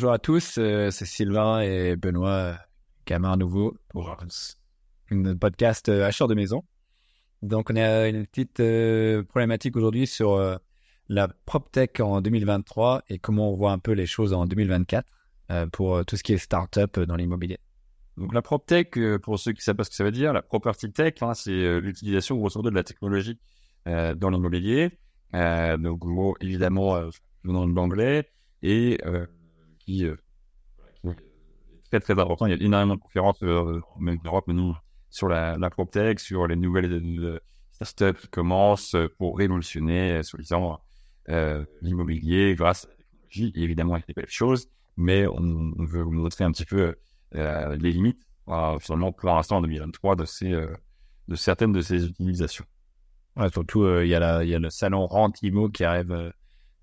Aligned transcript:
Bonjour 0.00 0.14
à 0.14 0.18
tous, 0.18 0.56
euh, 0.56 0.90
c'est 0.90 1.04
Sylvain 1.04 1.60
et 1.60 1.94
Benoît 1.94 2.56
Camin 3.04 3.36
nouveau 3.36 3.76
pour 3.90 4.08
un 5.10 5.36
podcast 5.36 5.90
euh, 5.90 6.08
de 6.08 6.34
maison. 6.34 6.64
Donc 7.42 7.68
on 7.68 7.76
a 7.76 8.08
une 8.08 8.26
petite 8.26 8.60
euh, 8.60 9.22
problématique 9.24 9.76
aujourd'hui 9.76 10.06
sur 10.06 10.32
euh, 10.32 10.56
la 11.10 11.28
PropTech 11.28 12.00
en 12.00 12.22
2023 12.22 13.02
et 13.10 13.18
comment 13.18 13.52
on 13.52 13.56
voit 13.56 13.72
un 13.72 13.78
peu 13.78 13.92
les 13.92 14.06
choses 14.06 14.32
en 14.32 14.46
2024 14.46 15.06
euh, 15.50 15.66
pour 15.66 16.02
tout 16.06 16.16
ce 16.16 16.22
qui 16.22 16.32
est 16.32 16.38
startup 16.38 16.98
dans 17.00 17.16
l'immobilier. 17.16 17.58
Donc 18.16 18.32
la 18.32 18.40
PropTech, 18.40 18.98
pour 19.22 19.38
ceux 19.38 19.52
qui 19.52 19.60
savent 19.60 19.76
pas 19.76 19.84
ce 19.84 19.90
que 19.90 19.96
ça 19.96 20.04
veut 20.04 20.12
dire, 20.12 20.32
la 20.32 20.40
Property 20.40 20.90
Tech, 20.90 21.12
hein, 21.20 21.34
c'est 21.34 21.78
l'utilisation 21.78 22.38
grosso 22.38 22.58
modo 22.58 22.70
de 22.70 22.74
la 22.74 22.84
technologie 22.84 23.38
dans 23.84 24.30
l'immobilier. 24.30 24.98
Donc 25.34 26.04
mot 26.06 26.36
évidemment 26.40 26.98
venant 27.44 27.66
de 27.66 27.74
l'anglais 27.74 28.30
et 28.62 28.98
qui, 29.90 30.04
euh, 30.06 30.16
qui 31.02 31.10
est 31.96 32.00
très 32.00 32.00
très 32.00 32.20
important. 32.20 32.46
Il 32.46 32.50
y 32.50 32.62
a 32.62 32.64
énormément 32.64 32.96
de 32.96 33.00
conférences 33.00 33.42
euh, 33.42 33.80
même 33.98 34.18
en 34.24 34.28
Europe, 34.28 34.44
mais 34.48 34.54
nous 34.54 34.74
sur 35.10 35.28
la, 35.28 35.56
la 35.58 35.70
PropTech, 35.70 36.20
sur 36.20 36.46
les 36.46 36.56
nouvelles 36.56 36.92
euh, 36.92 37.38
startups 37.72 38.20
qui 38.20 38.28
commencent 38.28 38.94
euh, 38.94 39.08
pour 39.18 39.38
révolutionner, 39.38 40.12
euh, 40.12 40.22
soi-disant, 40.22 40.80
euh, 41.28 41.64
l'immobilier 41.82 42.54
grâce 42.54 42.84
à 42.84 42.88
la 42.90 42.94
technologie. 42.96 43.52
Et 43.56 43.62
évidemment, 43.64 43.96
il 43.96 44.00
y 44.00 44.02
a 44.02 44.06
des 44.06 44.14
belles 44.14 44.26
choses, 44.28 44.68
mais 44.96 45.26
on, 45.26 45.72
on 45.78 45.84
veut 45.84 46.02
vous 46.02 46.12
montrer 46.12 46.44
un 46.44 46.52
petit 46.52 46.64
peu 46.64 46.94
euh, 47.34 47.76
les 47.76 47.90
limites, 47.92 48.22
euh, 48.48 48.78
finalement, 48.78 49.12
pour 49.12 49.28
l'instant 49.30 49.56
en 49.58 49.62
2023, 49.62 50.14
de, 50.16 50.24
ces, 50.24 50.52
euh, 50.52 50.72
de 51.28 51.34
certaines 51.34 51.72
de 51.72 51.80
ces 51.80 52.06
utilisations. 52.06 52.64
Ouais, 53.36 53.48
surtout, 53.50 53.82
euh, 53.82 54.04
il 54.04 54.10
y, 54.10 54.14
a 54.14 54.20
la- 54.20 54.44
il 54.44 54.50
y 54.50 54.54
a 54.54 54.58
le 54.58 54.70
salon 54.70 55.06
Rente 55.06 55.42
IMO 55.42 55.68
qui 55.70 55.84
arrive, 55.84 56.12
euh, 56.12 56.30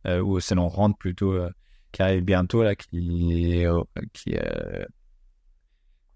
euh, 0.07 0.21
ou 0.21 0.35
le 0.35 0.41
salon 0.41 0.67
Rente 0.69 0.97
plutôt, 0.99 1.33
euh, 1.33 1.49
qui 1.91 2.01
arrive 2.01 2.23
bientôt, 2.23 2.63
là, 2.63 2.75
qui, 2.75 3.65
qui, 4.13 4.35
euh, 4.35 4.85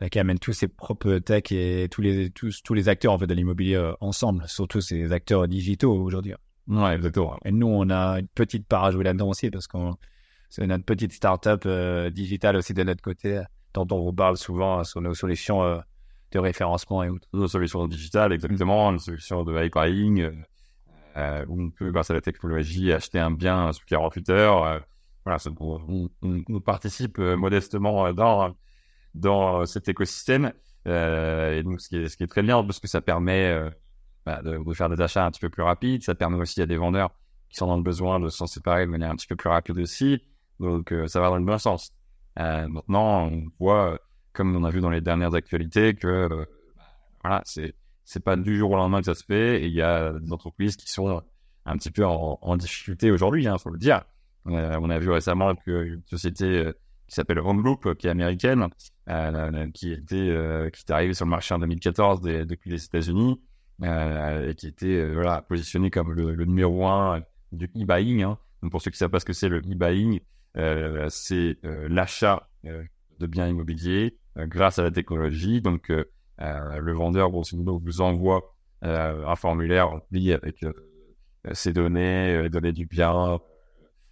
qui 0.09 0.19
amène 0.19 0.39
tous 0.39 0.53
ses 0.53 0.67
propres 0.67 1.17
tech 1.19 1.51
et 1.51 1.87
tous 1.89 2.01
les, 2.01 2.29
tous, 2.31 2.61
tous 2.63 2.73
les 2.73 2.89
acteurs 2.89 3.13
en 3.13 3.17
fait, 3.17 3.27
de 3.27 3.33
l'immobilier 3.33 3.75
euh, 3.75 3.93
ensemble, 4.01 4.43
surtout 4.47 4.81
ces 4.81 5.11
acteurs 5.11 5.47
digitaux 5.47 5.93
aujourd'hui. 5.93 6.33
Ouais, 6.67 6.95
exactement. 6.95 7.37
Et 7.45 7.51
nous, 7.51 7.67
on 7.67 7.89
a 7.89 8.19
une 8.19 8.27
petite 8.27 8.67
part 8.67 8.85
à 8.85 8.91
jouer 8.91 9.03
là-dedans 9.03 9.29
aussi 9.29 9.49
parce 9.49 9.67
qu'on 9.67 9.95
c'est 10.51 10.67
notre 10.67 10.83
petite 10.83 11.13
start-up 11.13 11.63
euh, 11.65 12.09
digitale 12.09 12.57
aussi 12.57 12.73
de 12.73 12.83
notre 12.83 13.01
côté, 13.01 13.41
dont 13.73 13.87
on 13.89 14.03
vous 14.03 14.11
parle 14.11 14.35
souvent 14.35 14.79
euh, 14.79 14.83
sur 14.83 14.99
nos 14.99 15.13
solutions 15.13 15.63
euh, 15.63 15.79
de 16.31 16.39
référencement 16.39 17.03
et 17.03 17.09
autres. 17.09 17.25
Nos 17.31 17.47
solutions 17.47 17.87
digitales, 17.87 18.33
exactement, 18.33 18.91
une 18.91 18.99
solution 18.99 19.43
de 19.43 19.65
iBuying, 19.65 20.19
euh, 20.19 20.31
euh, 21.15 21.45
où 21.47 21.61
on 21.61 21.69
peut, 21.69 21.91
grâce 21.91 22.11
à 22.11 22.13
la 22.13 22.19
technologie, 22.19 22.91
acheter 22.91 23.17
un 23.17 23.31
bien 23.31 23.71
sous 23.71 23.85
48 23.85 24.29
heures. 24.29 24.81
Euh, 25.27 25.37
voilà, 25.37 25.39
on, 25.59 26.09
on- 26.23 26.43
on 26.49 26.59
participe 26.61 27.19
euh, 27.19 27.35
modestement 27.37 28.07
euh, 28.07 28.13
dans, 28.13 28.55
dans 29.13 29.65
cet 29.65 29.87
écosystème. 29.89 30.53
Euh, 30.87 31.57
et 31.59 31.63
donc, 31.63 31.79
ce 31.81 31.89
qui, 31.89 31.97
est, 31.97 32.09
ce 32.09 32.17
qui 32.17 32.23
est 32.23 32.27
très 32.27 32.41
bien, 32.41 32.63
parce 32.63 32.79
que 32.79 32.87
ça 32.87 33.01
permet 33.01 33.47
euh, 33.51 33.69
bah, 34.25 34.41
de, 34.43 34.57
de 34.63 34.73
faire 34.73 34.89
des 34.89 34.99
achats 35.01 35.25
un 35.25 35.31
petit 35.31 35.39
peu 35.41 35.49
plus 35.49 35.63
rapides. 35.63 36.03
Ça 36.03 36.15
permet 36.15 36.37
aussi 36.37 36.61
à 36.61 36.65
des 36.65 36.77
vendeurs 36.77 37.11
qui 37.49 37.57
sont 37.57 37.67
dans 37.67 37.77
le 37.77 37.83
besoin 37.83 38.19
de 38.19 38.29
s'en 38.29 38.47
séparer 38.47 38.85
de 38.85 38.91
manière 38.91 39.11
un 39.11 39.15
petit 39.15 39.27
peu 39.27 39.35
plus 39.35 39.49
rapide 39.49 39.77
aussi. 39.79 40.21
Donc, 40.59 40.91
euh, 40.91 41.07
ça 41.07 41.19
va 41.21 41.29
dans 41.29 41.37
le 41.37 41.45
bon 41.45 41.57
sens. 41.57 41.93
Euh, 42.39 42.67
maintenant, 42.67 43.27
on 43.29 43.43
voit, 43.59 43.93
euh, 43.93 43.97
comme 44.33 44.55
on 44.55 44.63
a 44.63 44.69
vu 44.69 44.79
dans 44.81 44.89
les 44.89 45.01
dernières 45.01 45.35
actualités, 45.35 45.93
que 45.95 46.07
euh, 46.07 46.45
voilà, 47.23 47.41
c'est 47.45 47.75
c'est 48.03 48.23
pas 48.23 48.35
du 48.35 48.57
jour 48.57 48.71
au 48.71 48.75
lendemain 48.75 48.99
que 48.99 49.05
ça 49.05 49.13
se 49.15 49.23
fait. 49.23 49.61
Et 49.61 49.67
il 49.67 49.73
y 49.73 49.81
a 49.81 50.13
des 50.13 50.31
entreprises 50.33 50.75
qui 50.75 50.89
sont 50.89 51.21
un 51.65 51.77
petit 51.77 51.91
peu 51.91 52.05
en, 52.05 52.39
en 52.41 52.57
difficulté 52.57 53.11
aujourd'hui, 53.11 53.47
hein, 53.47 53.57
faut 53.57 53.69
le 53.69 53.77
dire. 53.77 54.03
Euh, 54.47 54.79
on 54.81 54.89
a 54.89 54.99
vu 54.99 55.09
récemment 55.11 55.55
qu'une 55.55 56.01
société 56.05 56.45
euh, 56.45 56.73
qui 57.07 57.15
s'appelle 57.15 57.39
Home 57.39 57.61
Group, 57.61 57.85
euh, 57.85 57.95
qui 57.95 58.07
est 58.07 58.09
américaine, 58.09 58.67
qui 59.73 59.91
était 59.91 60.69
qui 60.73 60.83
est 60.87 60.91
arrivée 60.91 61.13
sur 61.13 61.25
le 61.25 61.31
marché 61.31 61.53
en 61.53 61.59
2014 61.59 62.21
des- 62.21 62.45
depuis 62.45 62.69
les 62.71 62.83
États-Unis 62.83 63.41
et 63.83 64.55
qui 64.55 64.67
était 64.67 65.11
voilà 65.11 65.41
positionnée 65.41 65.89
comme 65.89 66.13
le, 66.13 66.33
le 66.33 66.45
numéro 66.45 66.87
un 66.87 67.21
du 67.51 67.65
e-buying. 67.65 68.23
Hein. 68.23 68.37
Donc 68.61 68.71
pour 68.71 68.81
ceux 68.81 68.91
qui 68.91 68.97
savent 68.97 69.09
pas 69.09 69.19
ce 69.19 69.25
que 69.25 69.33
c'est 69.33 69.49
le 69.49 69.57
e-buying, 69.57 70.21
c'est 71.09 71.57
l'achat 71.89 72.47
de 72.63 73.27
biens 73.27 73.47
immobiliers 73.47 74.17
grâce 74.37 74.79
à 74.79 74.83
la 74.83 74.91
technologie. 74.91 75.61
Donc 75.61 75.91
le 76.39 76.91
vendeur, 76.93 77.29
grosso 77.31 77.57
modo, 77.57 77.81
vous 77.83 77.99
envoie 78.01 78.55
euh, 78.83 79.27
un 79.27 79.35
formulaire 79.35 79.89
rempli 79.89 80.33
avec 80.33 80.63
euh, 80.63 80.73
ses 81.53 81.71
données, 81.73 82.41
les 82.43 82.49
données 82.49 82.71
du 82.71 82.85
bien, 82.87 83.39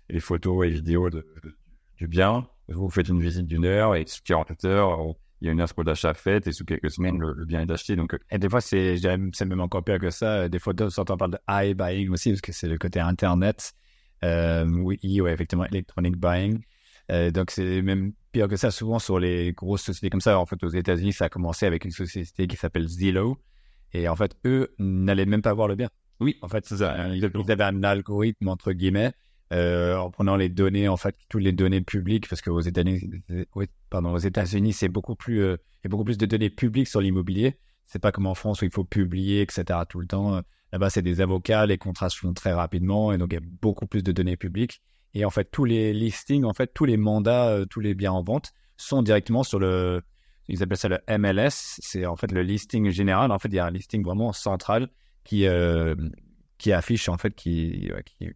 les 0.09 0.19
photos 0.19 0.65
et 0.67 0.69
vidéos 0.69 1.09
de, 1.09 1.25
de- 1.43 1.55
du 1.97 2.07
bien. 2.07 2.47
Vous 2.67 2.89
faites 2.89 3.07
une 3.09 3.21
visite 3.21 3.47
d'une 3.47 3.65
heure 3.65 3.95
et 3.95 4.05
sous 4.07 4.21
48 4.23 4.65
heures, 4.65 4.99
on- 4.99 5.15
il 5.41 5.45
y 5.45 5.49
a 5.49 5.53
une 5.53 5.61
offre 5.61 5.83
d'achat 5.85 6.13
faite 6.13 6.47
et 6.47 6.51
sous 6.51 6.65
quelques 6.65 6.91
semaines, 6.91 7.17
le, 7.17 7.33
le 7.33 7.45
bien 7.45 7.61
est 7.61 7.71
acheté. 7.71 7.95
Donc, 7.95 8.13
euh, 8.13 8.17
Et 8.29 8.37
des 8.39 8.49
fois, 8.49 8.59
c'est, 8.61 8.97
c'est 9.33 9.45
même 9.45 9.61
encore 9.61 9.83
pire 9.85 9.97
que 9.99 10.09
ça. 10.09 10.49
Des 10.49 10.59
fois, 10.59 10.73
certains 10.89 11.15
parlent 11.15 11.31
de 11.31 11.39
iBuying 11.47 12.09
aussi, 12.09 12.31
parce 12.31 12.41
que 12.41 12.51
c'est 12.51 12.67
le 12.67 12.77
côté 12.77 12.99
Internet. 12.99 13.71
Euh, 14.25 14.65
oui, 14.67 14.99
ouais, 15.21 15.31
effectivement, 15.33 15.65
electronic 15.65 16.17
buying. 16.17 16.59
Euh, 17.11 17.31
donc, 17.31 17.51
c'est 17.51 17.81
même 17.81 18.11
pire 18.33 18.49
que 18.49 18.57
ça. 18.57 18.69
Souvent, 18.69 18.99
sur 18.99 19.17
les 19.17 19.53
grosses 19.53 19.83
sociétés 19.83 20.09
comme 20.09 20.19
ça, 20.21 20.37
en 20.39 20.45
fait, 20.45 20.61
aux 20.63 20.67
États-Unis, 20.69 21.13
ça 21.13 21.25
a 21.25 21.29
commencé 21.29 21.65
avec 21.65 21.85
une 21.85 21.91
société 21.91 22.45
qui 22.45 22.57
s'appelle 22.57 22.87
Zillow. 22.89 23.37
Et 23.93 24.07
en 24.09 24.15
fait, 24.17 24.35
eux 24.45 24.75
n'allaient 24.77 25.25
même 25.25 25.41
pas 25.41 25.53
voir 25.53 25.67
le 25.69 25.75
bien. 25.75 25.89
oui, 26.19 26.35
En 26.41 26.49
fait, 26.49 26.65
c'est 26.65 26.77
ça. 26.77 27.07
ils 27.07 27.15
exactement. 27.15 27.43
ils 27.47 27.51
avaient 27.51 27.63
un 27.63 27.81
algorithme, 27.83 28.49
entre 28.49 28.73
guillemets, 28.73 29.13
euh, 29.51 29.97
en 29.97 30.11
prenant 30.11 30.35
les 30.35 30.49
données, 30.49 30.87
en 30.87 30.97
fait, 30.97 31.15
toutes 31.29 31.41
les 31.41 31.51
données 31.51 31.81
publiques, 31.81 32.27
parce 32.29 32.41
qu'aux 32.41 32.59
États-Unis, 32.61 33.23
pardon, 33.89 34.13
aux 34.13 34.19
États-Unis, 34.19 34.73
c'est 34.73 34.89
beaucoup 34.89 35.15
plus, 35.15 35.41
euh, 35.41 35.57
il 35.75 35.85
y 35.85 35.87
a 35.87 35.89
beaucoup 35.89 36.03
plus 36.03 36.17
de 36.17 36.25
données 36.25 36.49
publiques 36.49 36.87
sur 36.87 37.01
l'immobilier. 37.01 37.57
C'est 37.85 37.99
pas 37.99 38.11
comme 38.11 38.27
en 38.27 38.35
France 38.35 38.61
où 38.61 38.65
il 38.65 38.71
faut 38.71 38.83
publier, 38.83 39.41
etc. 39.41 39.79
tout 39.89 39.99
le 39.99 40.07
temps. 40.07 40.41
Là-bas, 40.71 40.89
c'est 40.89 41.01
des 41.01 41.21
avocats, 41.21 41.65
les 41.65 41.77
contrats 41.77 42.09
se 42.09 42.19
font 42.19 42.33
très 42.33 42.53
rapidement, 42.53 43.11
et 43.11 43.17
donc 43.17 43.29
il 43.31 43.35
y 43.35 43.37
a 43.37 43.47
beaucoup 43.61 43.87
plus 43.87 44.03
de 44.03 44.11
données 44.11 44.37
publiques. 44.37 44.81
Et 45.13 45.25
en 45.25 45.29
fait, 45.29 45.49
tous 45.51 45.65
les 45.65 45.93
listings, 45.93 46.43
en 46.43 46.53
fait, 46.53 46.71
tous 46.73 46.85
les 46.85 46.97
mandats, 46.97 47.49
euh, 47.49 47.65
tous 47.65 47.79
les 47.79 47.95
biens 47.95 48.11
en 48.11 48.23
vente 48.23 48.51
sont 48.77 49.01
directement 49.01 49.43
sur 49.43 49.59
le, 49.59 50.03
ils 50.47 50.61
appellent 50.61 50.77
ça 50.77 50.89
le 50.89 50.99
MLS. 51.17 51.49
C'est 51.79 52.05
en 52.05 52.15
fait 52.15 52.31
le 52.31 52.43
listing 52.43 52.89
général. 52.89 53.31
En 53.31 53.39
fait, 53.39 53.49
il 53.49 53.55
y 53.55 53.59
a 53.59 53.65
un 53.65 53.71
listing 53.71 54.03
vraiment 54.03 54.33
central 54.33 54.89
qui, 55.23 55.47
euh, 55.47 55.95
qui 56.57 56.71
affiche, 56.71 57.09
en 57.09 57.17
fait, 57.17 57.33
qui, 57.33 57.89
ouais, 57.91 58.03
qui 58.03 58.29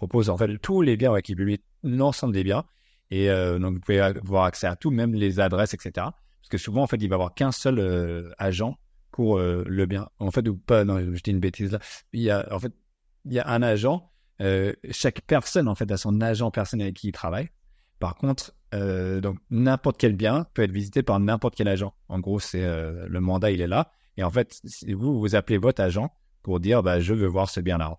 propose, 0.00 0.30
en 0.30 0.36
fait, 0.36 0.58
tous 0.58 0.82
les 0.82 0.96
biens, 0.96 1.12
ouais, 1.12 1.22
qui 1.22 1.34
publie 1.34 1.60
l'ensemble 1.82 2.32
des 2.32 2.44
biens. 2.44 2.64
Et 3.10 3.30
euh, 3.30 3.58
donc, 3.58 3.74
vous 3.74 3.80
pouvez 3.80 4.00
avoir 4.00 4.44
accès 4.44 4.66
à 4.66 4.76
tout, 4.76 4.90
même 4.90 5.14
les 5.14 5.40
adresses, 5.40 5.74
etc. 5.74 5.92
Parce 5.96 6.48
que 6.50 6.58
souvent, 6.58 6.82
en 6.82 6.86
fait, 6.86 6.96
il 6.96 7.08
va 7.08 7.14
y 7.14 7.16
avoir 7.16 7.34
qu'un 7.34 7.52
seul 7.52 7.78
euh, 7.78 8.30
agent 8.38 8.78
pour 9.12 9.38
euh, 9.38 9.64
le 9.66 9.86
bien. 9.86 10.08
En 10.18 10.30
fait, 10.30 10.46
ou 10.48 10.56
pas, 10.56 10.84
non, 10.84 10.98
je 10.98 11.22
dis 11.22 11.30
une 11.30 11.40
bêtise 11.40 11.72
là. 11.72 11.80
Il 12.12 12.22
y 12.22 12.30
a, 12.30 12.46
en 12.52 12.58
fait, 12.58 12.72
il 13.24 13.32
y 13.32 13.38
a 13.38 13.48
un 13.48 13.62
agent. 13.62 14.10
Chaque 14.90 15.20
personne, 15.22 15.68
en 15.68 15.74
fait, 15.74 15.90
a 15.92 15.98
son 15.98 16.20
agent 16.22 16.50
personnel 16.50 16.86
avec 16.86 16.96
qui 16.96 17.08
il 17.08 17.12
travaille. 17.12 17.50
Par 17.98 18.14
contre, 18.14 18.54
euh, 18.74 19.20
donc 19.20 19.36
n'importe 19.50 19.98
quel 19.98 20.14
bien 20.14 20.46
peut 20.54 20.62
être 20.62 20.70
visité 20.70 21.02
par 21.02 21.20
n'importe 21.20 21.54
quel 21.54 21.68
agent. 21.68 21.92
En 22.08 22.18
gros, 22.20 22.40
c'est 22.40 22.64
euh, 22.64 23.06
le 23.08 23.20
mandat, 23.20 23.50
il 23.50 23.60
est 23.60 23.66
là. 23.66 23.92
Et 24.16 24.24
en 24.24 24.30
fait, 24.30 24.60
si 24.64 24.92
vous 24.94 25.20
vous 25.20 25.34
appelez 25.34 25.58
votre 25.58 25.82
agent 25.82 26.10
pour 26.42 26.60
dire, 26.60 26.82
bah, 26.82 27.00
je 27.00 27.14
veux 27.14 27.26
voir 27.26 27.50
ce 27.50 27.60
bien-là. 27.60 27.98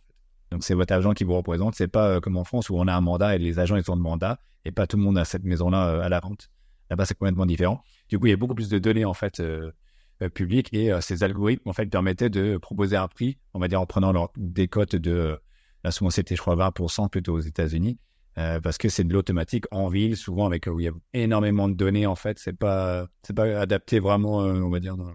Donc 0.52 0.64
c'est 0.64 0.74
votre 0.74 0.94
agent 0.94 1.14
qui 1.14 1.24
vous 1.24 1.36
représente. 1.36 1.76
C'est 1.76 1.88
pas 1.88 2.08
euh, 2.08 2.20
comme 2.20 2.38
en 2.38 2.44
France 2.44 2.70
où 2.70 2.76
on 2.76 2.88
a 2.88 2.94
un 2.94 3.02
mandat 3.02 3.36
et 3.36 3.40
les 3.40 3.60
agents 3.60 3.78
ils 3.78 3.90
ont 3.90 3.96
le 3.96 4.02
mandat 4.02 4.40
et 4.66 4.72
pas 4.72 4.86
tout 4.86 4.98
le 4.98 5.04
monde 5.04 5.18
a 5.18 5.26
cette 5.26 5.44
maison-là 5.44 5.88
euh, 5.88 6.02
à 6.02 6.10
la 6.10 6.20
vente. 6.20 6.50
Là-bas, 6.90 7.06
c'est 7.06 7.18
complètement 7.18 7.46
différent. 7.46 7.82
Du 8.10 8.20
coup, 8.20 8.28
il 8.28 8.32
y 8.32 8.34
a 8.34 8.38
beaucoup 8.38 8.54
plus 8.54 8.70
de 8.70 8.78
données 8.78 9.06
en 9.06 9.14
fait 9.14 9.40
euh, 9.40 9.72
publiques 10.34 10.74
et 10.74 10.92
ces 11.02 11.24
algorithmes 11.24 11.68
en 11.68 11.74
fait 11.74 11.88
permettaient 11.88 12.30
de 12.30 12.58
proposer 12.58 12.96
un 12.96 13.08
prix, 13.08 13.40
on 13.56 13.60
va 13.60 13.68
dire 13.68 13.82
en 13.82 13.88
prenant 13.88 14.12
leur 14.12 14.30
décote 14.38 14.96
de 14.96 15.40
là 15.84 15.90
souvent 15.90 16.12
c'était 16.12 16.36
je 16.36 16.42
crois 16.42 16.56
20% 16.56 17.10
plutôt 17.10 17.34
aux 17.34 17.40
États-Unis 17.40 17.98
parce 18.36 18.78
que 18.78 18.88
c'est 18.88 19.04
de 19.04 19.12
l'automatique 19.14 19.66
en 19.72 19.88
ville, 19.88 20.16
souvent 20.16 20.46
avec 20.46 20.68
où 20.68 20.80
il 20.80 20.84
y 20.84 20.90
a 20.90 20.92
énormément 21.14 21.68
de 21.68 21.74
données 21.74 22.06
en 22.06 22.14
fait. 22.14 22.38
C'est 22.38 22.54
pas 22.54 23.08
c'est 23.24 23.36
pas 23.36 23.46
adapté 23.60 24.00
vraiment, 24.00 24.38
on 24.38 24.70
va 24.70 24.80
dire 24.80 24.96
dans, 24.96 25.12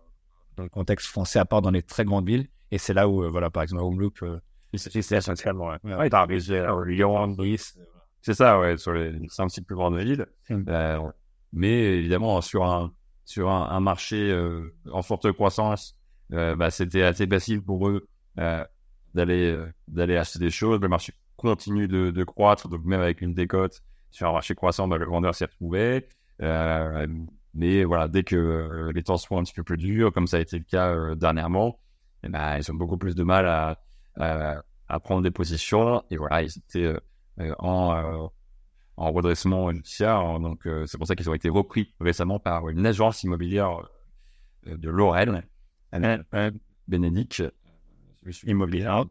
le 0.59 0.69
contexte 0.69 1.07
français 1.07 1.39
à 1.39 1.45
part 1.45 1.63
dans 1.63 1.71
les 1.71 1.83
très 1.83 2.05
grandes 2.05 2.27
villes. 2.27 2.49
Et 2.73 2.79
c'est 2.79 2.93
là 2.93 3.09
où 3.09 3.31
voilà 3.31 3.49
par 3.49 3.63
exemple 3.63 3.85
Home 3.85 4.01
Loop, 4.01 4.23
euh, 4.25 4.41
C'est 4.77 5.13
essentiellement, 5.13 5.69
ouais. 5.69 5.79
Ouais. 5.85 5.95
Ouais, 5.95 6.11
t'as 6.11 6.27
Lyon, 6.27 7.27
Nice. 7.39 7.79
C'est 8.23 8.35
ça, 8.35 8.59
ouais, 8.59 8.77
sur 8.77 8.93
les 8.93 9.13
cinq, 9.29 9.49
six 9.51 9.63
plus 9.63 9.77
grandes 9.77 9.99
villes. 9.99 10.27
Mm. 10.51 10.65
Euh, 10.69 11.01
mais 11.53 11.99
évidemment, 11.99 12.41
sur 12.41 12.65
un, 12.65 12.93
sur 13.25 13.51
un, 13.51 13.69
un 13.71 13.81
marché 13.81 14.31
euh, 14.31 14.75
en 14.91 15.03
forte 15.03 15.31
croissance, 15.33 15.97
euh, 16.33 16.57
bah, 16.57 16.71
c'était 16.71 17.03
assez 17.03 17.27
facile 17.27 17.63
pour 17.63 17.89
eux 17.89 18.09
euh, 18.39 18.65
d'aller 19.15 19.53
euh, 19.53 19.73
d'aller 19.89 20.17
acheter 20.17 20.39
des 20.39 20.51
choses. 20.51 20.81
Le 20.81 20.89
marché 20.89 21.13
continue 21.37 21.87
de, 21.87 22.11
de 22.11 22.25
croître, 22.25 22.69
donc 22.69 22.85
même 22.85 23.01
avec 23.01 23.21
une 23.21 23.35
décote 23.35 23.81
sur 24.11 24.29
un 24.29 24.33
marché 24.33 24.55
croissant, 24.55 24.89
bah, 24.89 24.99
le 24.99 25.07
vendeur 25.07 25.35
s'y 25.35 25.45
retrouvait. 25.45 26.09
Euh, 26.43 27.07
mais 27.55 27.85
voilà, 27.85 28.09
dès 28.09 28.25
que 28.25 28.37
euh, 28.37 28.93
les 28.93 29.03
temps 29.03 29.17
seront 29.17 29.39
un 29.39 29.43
petit 29.45 29.55
peu 29.55 29.63
plus 29.63 29.77
durs, 29.77 30.13
comme 30.13 30.27
ça 30.27 30.39
a 30.39 30.41
été 30.41 30.59
le 30.59 30.65
cas 30.65 30.89
euh, 30.91 31.15
dernièrement, 31.15 31.79
eh 32.23 32.29
ben, 32.29 32.59
ils 32.59 32.71
ont 32.71 32.75
beaucoup 32.75 32.99
plus 32.99 33.15
de 33.15 33.23
mal 33.23 33.47
à, 33.47 33.79
à, 34.19 34.63
à 34.89 35.01
prendre 35.01 35.23
des 35.23 35.31
positions. 35.31 36.03
Et 36.11 36.17
voilà, 36.17 36.43
ils 36.43 36.59
étaient 36.59 36.85
euh, 36.85 37.01
euh, 37.41 37.55
en, 37.59 37.95
euh, 37.95 38.27
en 38.97 39.13
redressement 39.13 39.71
judiciaire. 39.71 40.39
Donc, 40.41 40.69
c'est 40.87 40.99
pour 40.99 41.07
ça 41.07 41.15
qu'ils 41.15 41.29
ont 41.29 41.35
été 41.35 41.49
repris 41.49 41.95
récemment 42.01 42.39
par 42.39 42.69
une 42.69 42.87
agence 42.87 43.23
immobilière 43.23 43.81
de 44.65 44.89
Lorraine, 44.89 45.43
Bénédicte. 46.89 47.43
Immobilière. 48.45 49.05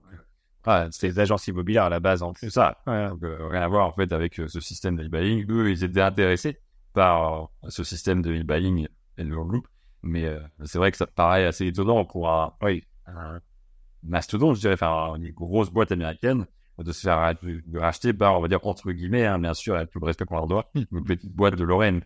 Ah, 0.65 0.87
c'est 0.89 1.09
des 1.09 1.19
agences 1.19 1.47
immobilières 1.47 1.83
à 1.83 1.89
la 1.89 1.99
base 1.99 2.23
en 2.23 2.33
plus. 2.33 2.49
Ça, 2.49 2.81
donc, 2.87 3.21
rien 3.21 3.61
à 3.61 3.67
voir 3.67 3.87
en 3.87 3.93
fait 3.93 4.11
avec 4.11 4.33
ce 4.33 4.59
système 4.59 4.95
de 4.95 5.03
e-buying. 5.03 5.45
Eux, 5.49 5.69
ils 5.69 5.83
étaient 5.83 6.01
intéressés 6.01 6.59
par 6.93 7.49
ce 7.67 7.83
système 7.83 8.23
de 8.23 8.33
e-buying 8.33 8.87
et 9.17 9.23
de 9.23 9.35
groupe. 9.35 9.67
Mais 10.01 10.25
c'est 10.63 10.79
vrai 10.79 10.89
que 10.91 10.97
ça 10.97 11.05
paraît 11.05 11.45
assez 11.45 11.67
étonnant 11.67 12.03
pour 12.05 12.27
un, 12.29 12.53
oui, 12.63 12.83
un 13.05 13.39
mastodonte, 14.05 14.55
je 14.55 14.61
dirais, 14.61 14.73
enfin, 14.73 15.15
une 15.15 15.31
grosse 15.31 15.69
boîte 15.69 15.91
américaine 15.91 16.45
de 16.77 16.91
se 16.91 17.01
faire 17.01 17.35
racheter 17.73 18.13
par, 18.13 18.37
on 18.37 18.41
va 18.41 18.47
dire, 18.47 18.65
entre 18.65 18.91
guillemets, 18.91 19.25
hein, 19.25 19.39
bien 19.39 19.53
sûr, 19.53 19.75
avec 19.75 19.91
tout 19.91 19.99
le 19.99 20.05
respect 20.05 20.25
qu'on 20.25 20.35
leur 20.35 20.47
doit, 20.47 20.69
une 20.75 21.03
petite 21.03 21.33
boîte 21.33 21.55
de 21.55 21.63
Lorraine. 21.63 22.01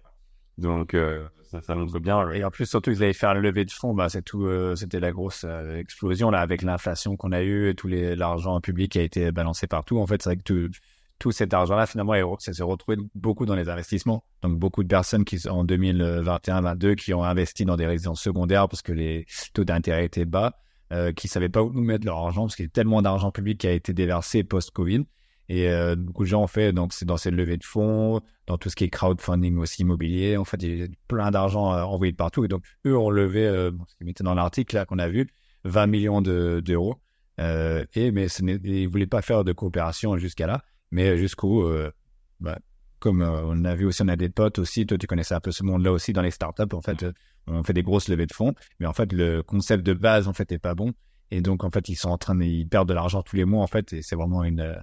Donc, 0.58 0.94
euh, 0.94 1.28
ça, 1.44 1.62
ça, 1.62 1.74
montre 1.74 2.00
bien. 2.00 2.30
Et 2.32 2.44
en 2.44 2.52
plus, 2.52 2.66
surtout, 2.66 2.92
ils 2.92 3.02
avaient 3.02 3.14
fait 3.14 3.26
un 3.26 3.34
levée 3.34 3.66
de 3.66 3.72
fonds. 3.72 3.94
Bah, 3.94 4.10
c'est 4.10 4.22
tout, 4.22 4.46
euh, 4.46 4.76
c'était 4.76 5.00
la 5.00 5.12
grosse 5.12 5.46
euh, 5.48 5.78
explosion 5.78 6.30
là 6.30 6.42
avec 6.42 6.62
l'inflation 6.62 7.16
qu'on 7.16 7.32
a 7.32 7.42
eue, 7.42 7.74
tout 7.76 7.88
les, 7.88 8.16
l'argent 8.16 8.60
public 8.60 8.92
qui 8.92 9.00
a 9.00 9.04
été 9.04 9.32
balancé 9.32 9.68
partout. 9.68 10.00
En 10.00 10.06
fait, 10.06 10.22
c'est 10.22 10.30
vrai 10.30 10.38
que 10.38 10.44
tout, 10.44 10.70
tout 11.18 11.32
cet 11.32 11.54
argent-là, 11.54 11.86
finalement, 11.86 12.14
ça 12.40 12.54
s'est 12.54 12.64
retrouvé 12.64 12.98
beaucoup 13.16 13.46
dans 13.46 13.56
les 13.56 13.70
investissements. 13.70 14.24
Donc, 14.42 14.60
beaucoup 14.60 14.84
de 14.84 14.90
personnes 14.90 15.24
qui, 15.24 15.48
en 15.48 15.64
2021-22, 15.66 16.96
qui 16.96 17.14
ont 17.14 17.24
investi 17.24 17.64
dans 17.64 17.78
des 17.78 17.88
résidences 17.88 18.22
secondaires 18.22 18.68
parce 18.68 18.82
que 18.82 18.92
les 18.92 19.26
taux 19.54 19.64
d'intérêt 19.64 20.06
étaient 20.06 20.26
bas, 20.26 20.60
euh, 20.92 21.12
qui 21.12 21.28
savaient 21.28 21.50
pas 21.50 21.64
où 21.64 21.72
nous 21.72 21.84
mettre 21.84 22.06
leur 22.06 22.18
argent 22.18 22.44
parce 22.44 22.56
qu'il 22.56 22.66
y 22.66 22.68
a 22.68 22.72
tellement 22.72 23.02
d'argent 23.02 23.32
public 23.32 23.60
qui 23.60 23.68
a 23.68 23.72
été 23.72 23.94
déversé 23.94 24.44
post-Covid. 24.44 25.06
Et 25.50 25.68
euh, 25.68 25.96
beaucoup 25.96 26.24
de 26.24 26.30
gens 26.30 26.44
ont 26.44 26.48
fait, 26.48 26.74
donc 26.74 26.94
c'est 26.94 27.06
dans 27.06 27.18
cette 27.18 27.34
levée 27.34 27.58
de 27.58 27.64
fonds, 27.64 28.22
dans 28.46 28.60
tout 28.60 28.70
ce 28.70 28.76
qui 28.76 28.84
est 28.84 28.90
crowdfunding 28.90 29.58
aussi 29.58 29.82
immobilier. 29.82 30.38
En 30.38 30.46
fait, 30.46 30.62
il 30.62 30.78
y 30.78 30.84
a 30.84 30.88
plein 31.08 31.32
d'argent 31.32 31.74
euh, 31.74 31.82
envoyé 31.82 32.12
de 32.12 32.18
partout. 32.18 32.46
Et 32.46 32.48
donc, 32.48 32.64
eux 32.86 32.96
ont 32.96 33.10
levé, 33.10 33.48
euh, 33.48 33.72
ce 33.88 33.96
qui 33.96 34.10
était 34.10 34.24
dans 34.24 34.36
l'article 34.36 34.76
là 34.76 34.86
qu'on 34.86 35.00
a 35.00 35.10
vu, 35.10 35.28
20 35.64 35.88
millions 35.88 36.22
d'euros. 36.22 37.02
Euh, 37.40 37.86
et 37.96 38.12
mais 38.12 38.28
ce 38.28 38.44
ils 38.44 38.88
voulaient 38.88 39.08
pas 39.08 39.22
faire 39.22 39.44
de 39.44 39.54
coopération 39.54 40.18
jusqu'à 40.18 40.46
là, 40.46 40.64
mais 40.92 41.18
jusqu'au, 41.18 41.64
euh, 41.68 41.92
bah, 42.40 42.60
comme 43.00 43.22
on 43.22 43.66
a 43.66 43.76
vu 43.76 43.86
aussi, 43.86 44.02
on 44.02 44.08
a 44.08 44.16
des 44.16 44.30
potes 44.30 44.60
aussi. 44.60 44.86
Toi, 44.86 44.98
tu 44.98 45.08
connaissais 45.08 45.36
un 45.36 45.40
peu 45.40 45.52
ce 45.52 45.64
monde-là 45.64 45.92
aussi 45.92 46.14
dans 46.14 46.22
les 46.22 46.32
startups. 46.32 46.74
En 46.74 46.82
fait, 46.82 47.06
on 47.48 47.64
fait 47.64 47.74
des 47.74 47.84
grosses 47.84 48.08
levées 48.08 48.28
de 48.28 48.34
fonds, 48.34 48.54
mais 48.80 48.86
en 48.86 48.94
fait, 48.94 49.12
le 49.14 49.42
concept 49.44 49.86
de 49.86 49.94
base 49.94 50.28
en 50.28 50.34
fait 50.34 50.52
est 50.52 50.60
pas 50.60 50.76
bon. 50.76 50.94
Et 51.32 51.42
donc, 51.42 51.64
en 51.64 51.70
fait, 51.70 51.90
ils 51.90 51.96
sont 51.96 52.10
en 52.10 52.18
train 52.18 52.36
de, 52.36 52.44
ils 52.44 52.68
perdent 52.68 52.90
de 52.90 52.94
l'argent 52.94 53.22
tous 53.22 53.36
les 53.36 53.46
mois 53.46 53.64
en 53.64 53.68
fait, 53.68 53.94
et 53.94 54.02
c'est 54.02 54.16
vraiment 54.16 54.44
une 54.44 54.76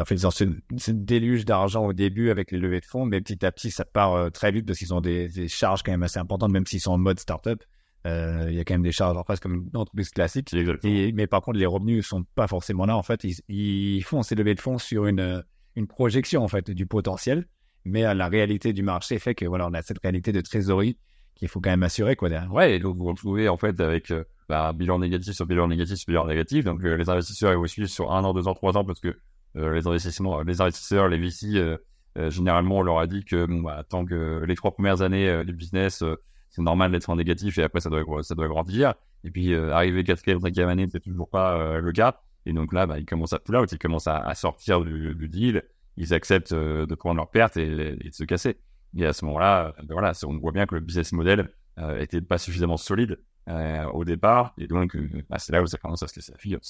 en 0.00 0.04
fait, 0.04 0.14
ils 0.14 0.26
ont 0.26 0.30
ce, 0.30 0.44
déluge 0.90 1.44
d'argent 1.44 1.84
au 1.84 1.92
début 1.92 2.30
avec 2.30 2.50
les 2.50 2.58
levées 2.58 2.80
de 2.80 2.86
fonds, 2.86 3.04
mais 3.04 3.20
petit 3.20 3.44
à 3.44 3.52
petit, 3.52 3.70
ça 3.70 3.84
part 3.84 4.14
euh, 4.14 4.30
très 4.30 4.50
vite 4.50 4.66
parce 4.66 4.78
qu'ils 4.78 4.94
ont 4.94 5.02
des, 5.02 5.28
des, 5.28 5.48
charges 5.48 5.82
quand 5.82 5.92
même 5.92 6.02
assez 6.02 6.18
importantes, 6.18 6.50
même 6.50 6.66
s'ils 6.66 6.80
sont 6.80 6.92
en 6.92 6.98
mode 6.98 7.20
startup. 7.20 7.62
Euh, 8.06 8.46
il 8.48 8.54
y 8.54 8.58
a 8.58 8.64
quand 8.64 8.74
même 8.74 8.82
des 8.82 8.92
charges 8.92 9.16
en 9.16 9.22
face 9.22 9.38
comme 9.38 9.68
une 9.70 9.76
entreprise 9.76 10.10
classique. 10.10 10.52
Et, 10.82 11.12
mais 11.12 11.26
par 11.26 11.42
contre, 11.42 11.58
les 11.58 11.66
revenus 11.66 12.06
sont 12.06 12.24
pas 12.34 12.48
forcément 12.48 12.86
là. 12.86 12.96
En 12.96 13.02
fait, 13.02 13.22
ils, 13.22 13.36
ils 13.48 14.02
font 14.02 14.22
ces 14.22 14.34
levées 14.34 14.54
de 14.54 14.60
fonds 14.60 14.78
sur 14.78 15.06
une, 15.06 15.44
une 15.76 15.86
projection 15.86 16.42
en 16.42 16.48
fait 16.48 16.70
du 16.70 16.86
potentiel, 16.86 17.46
mais 17.84 18.02
la 18.14 18.28
réalité 18.28 18.72
du 18.72 18.82
marché 18.82 19.18
fait 19.18 19.34
que 19.34 19.44
voilà, 19.44 19.66
on 19.66 19.74
a 19.74 19.82
cette 19.82 19.98
réalité 19.98 20.32
de 20.32 20.40
trésorerie 20.40 20.98
qu'il 21.34 21.48
faut 21.48 21.60
quand 21.60 21.70
même 21.70 21.82
assurer 21.82 22.16
quoi 22.16 22.28
derrière. 22.28 22.52
Ouais, 22.52 22.76
et 22.76 22.78
donc 22.78 22.96
vous 22.96 23.04
vous 23.04 23.10
retrouvez 23.10 23.48
en 23.48 23.56
fait 23.56 23.80
avec 23.80 24.10
euh, 24.10 24.24
bah, 24.48 24.72
bilan 24.72 24.98
négatif 24.98 25.34
sur 25.34 25.46
bilan 25.46 25.68
négatif 25.68 25.96
sur 25.96 26.08
bilan 26.08 26.26
négatif. 26.26 26.64
Donc 26.64 26.84
euh, 26.84 26.96
les 26.96 27.08
investisseurs 27.08 27.52
ils 27.52 27.58
vous 27.58 27.66
suivent 27.66 27.86
sur 27.86 28.12
un 28.12 28.22
an, 28.24 28.34
deux 28.34 28.46
ans, 28.46 28.54
trois 28.54 28.76
ans 28.76 28.84
parce 28.84 29.00
que 29.00 29.16
euh, 29.56 29.74
les 29.74 29.86
investissements, 29.86 30.40
les 30.42 30.60
investisseurs, 30.60 31.08
les 31.08 31.18
VC, 31.18 31.56
euh, 31.56 31.76
euh, 32.18 32.30
généralement, 32.30 32.78
on 32.78 32.82
leur 32.82 32.98
a 32.98 33.06
dit 33.06 33.24
que 33.24 33.46
bah, 33.62 33.84
tant 33.88 34.04
que 34.04 34.44
les 34.46 34.54
trois 34.54 34.72
premières 34.72 35.02
années 35.02 35.44
du 35.44 35.52
business, 35.52 36.02
c'est 36.50 36.62
normal 36.62 36.92
d'être 36.92 37.08
en 37.10 37.16
négatif 37.16 37.58
et 37.58 37.62
après 37.62 37.80
ça 37.80 37.90
doit 37.90 38.22
ça 38.22 38.34
doit 38.34 38.48
grandir. 38.48 38.94
Et 39.24 39.30
puis 39.30 39.54
arriver 39.54 40.04
quatrième, 40.04 40.40
cinquième 40.40 40.68
année, 40.68 40.86
c'est 40.90 41.00
toujours 41.00 41.28
pas 41.28 41.80
le 41.80 41.92
cas. 41.92 42.20
Et 42.46 42.52
donc 42.52 42.72
là, 42.72 42.86
bah, 42.86 42.98
ils 42.98 43.04
commencent 43.04 43.32
à 43.32 43.38
pull 43.38 43.56
out, 43.56 43.70
ils 43.72 43.78
commencent 43.78 44.08
à, 44.08 44.34
sortir 44.34 44.82
du, 44.82 45.28
deal, 45.28 45.62
ils 45.96 46.12
acceptent 46.14 46.54
de 46.54 46.94
prendre 46.94 47.16
leur 47.16 47.30
perte 47.30 47.56
et, 47.56 47.96
de 47.96 48.10
se 48.12 48.24
casser. 48.24 48.58
Et 48.96 49.06
à 49.06 49.12
ce 49.12 49.24
moment-là, 49.26 49.74
ben 49.78 49.92
voilà, 49.94 50.12
on 50.26 50.38
voit 50.38 50.52
bien 50.52 50.66
que 50.66 50.74
le 50.74 50.80
business 50.80 51.12
model 51.12 51.50
euh, 51.78 51.98
était 52.00 52.20
pas 52.20 52.38
suffisamment 52.38 52.76
solide 52.76 53.18
euh, 53.48 53.84
au 53.86 54.04
départ, 54.04 54.54
et 54.58 54.66
donc 54.66 54.96
bah, 55.28 55.38
c'est 55.38 55.52
là 55.52 55.62
où 55.62 55.66
ça 55.66 55.78
commence 55.78 56.02
à 56.02 56.08
se 56.08 56.14
casser 56.14 56.32
la 56.32 56.38
figure. 56.38 56.60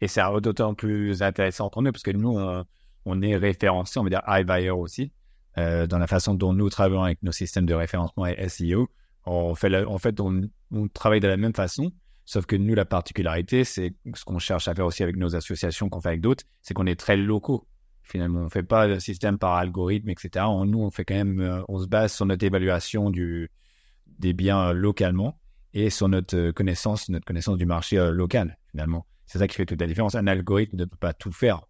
Et 0.00 0.08
c'est 0.08 0.20
d'autant 0.40 0.74
plus 0.74 1.22
intéressant 1.22 1.70
pour 1.70 1.80
nous 1.80 1.92
parce 1.92 2.02
que 2.02 2.10
nous, 2.10 2.36
euh, 2.36 2.64
on 3.04 3.22
est 3.22 3.36
référencé, 3.36 4.00
on 4.00 4.02
va 4.02 4.10
dire 4.10 4.22
iBuyer 4.26 4.70
aussi, 4.70 5.12
euh, 5.58 5.86
dans 5.86 5.98
la 5.98 6.08
façon 6.08 6.34
dont 6.34 6.52
nous 6.52 6.68
travaillons 6.70 7.04
avec 7.04 7.22
nos 7.22 7.30
systèmes 7.30 7.66
de 7.66 7.74
référencement 7.74 8.26
et 8.26 8.48
SEO. 8.48 8.88
On 9.26 9.54
fait, 9.54 9.72
en 9.84 9.98
fait, 9.98 10.18
on, 10.18 10.40
on, 10.72 10.88
travaille 10.88 11.20
de 11.20 11.28
la 11.28 11.36
même 11.36 11.54
façon, 11.54 11.92
sauf 12.24 12.46
que 12.46 12.56
nous, 12.56 12.74
la 12.74 12.84
particularité, 12.84 13.64
c'est 13.64 13.94
ce 14.14 14.24
qu'on 14.24 14.38
cherche 14.38 14.68
à 14.68 14.74
faire 14.74 14.86
aussi 14.86 15.02
avec 15.02 15.16
nos 15.16 15.34
associations 15.36 15.88
qu'on 15.88 16.00
fait 16.00 16.10
avec 16.10 16.20
d'autres, 16.20 16.44
c'est 16.62 16.74
qu'on 16.74 16.86
est 16.86 16.98
très 16.98 17.16
locaux. 17.16 17.66
Finalement, 18.02 18.40
on 18.40 18.48
fait 18.48 18.62
pas 18.62 18.86
le 18.86 19.00
système 19.00 19.38
par 19.38 19.54
algorithme, 19.54 20.08
etc. 20.10 20.44
On, 20.48 20.64
nous, 20.64 20.80
on 20.80 20.90
fait 20.90 21.04
quand 21.04 21.14
même, 21.14 21.40
euh, 21.40 21.62
on 21.68 21.78
se 21.78 21.86
base 21.86 22.12
sur 22.12 22.26
notre 22.26 22.44
évaluation 22.44 23.10
des 23.10 24.32
biens 24.32 24.72
localement 24.72 25.38
et 25.72 25.88
sur 25.88 26.08
notre 26.08 26.50
connaissance, 26.50 27.08
notre 27.08 27.24
connaissance 27.24 27.56
du 27.56 27.66
marché 27.66 27.96
local, 28.12 28.58
finalement. 28.70 29.06
C'est 29.26 29.38
ça 29.38 29.48
qui 29.48 29.56
fait 29.56 29.64
toute 29.64 29.80
la 29.80 29.86
différence. 29.86 30.14
Un 30.14 30.26
algorithme 30.26 30.76
ne 30.76 30.84
peut 30.84 30.98
pas 30.98 31.14
tout 31.14 31.32
faire. 31.32 31.62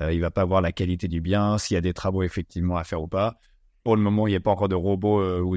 Euh, 0.00 0.12
il 0.12 0.20
va 0.20 0.30
pas 0.30 0.44
voir 0.44 0.60
la 0.60 0.72
qualité 0.72 1.08
du 1.08 1.20
bien, 1.20 1.58
s'il 1.58 1.74
y 1.74 1.78
a 1.78 1.80
des 1.80 1.92
travaux 1.92 2.22
effectivement 2.22 2.76
à 2.76 2.84
faire 2.84 3.02
ou 3.02 3.08
pas. 3.08 3.38
Pour 3.82 3.96
le 3.96 4.02
moment, 4.02 4.26
il 4.26 4.30
n'y 4.30 4.36
a 4.36 4.40
pas 4.40 4.50
encore 4.50 4.68
de 4.68 4.74
robot 4.74 5.20
euh, 5.20 5.40
ou 5.40 5.56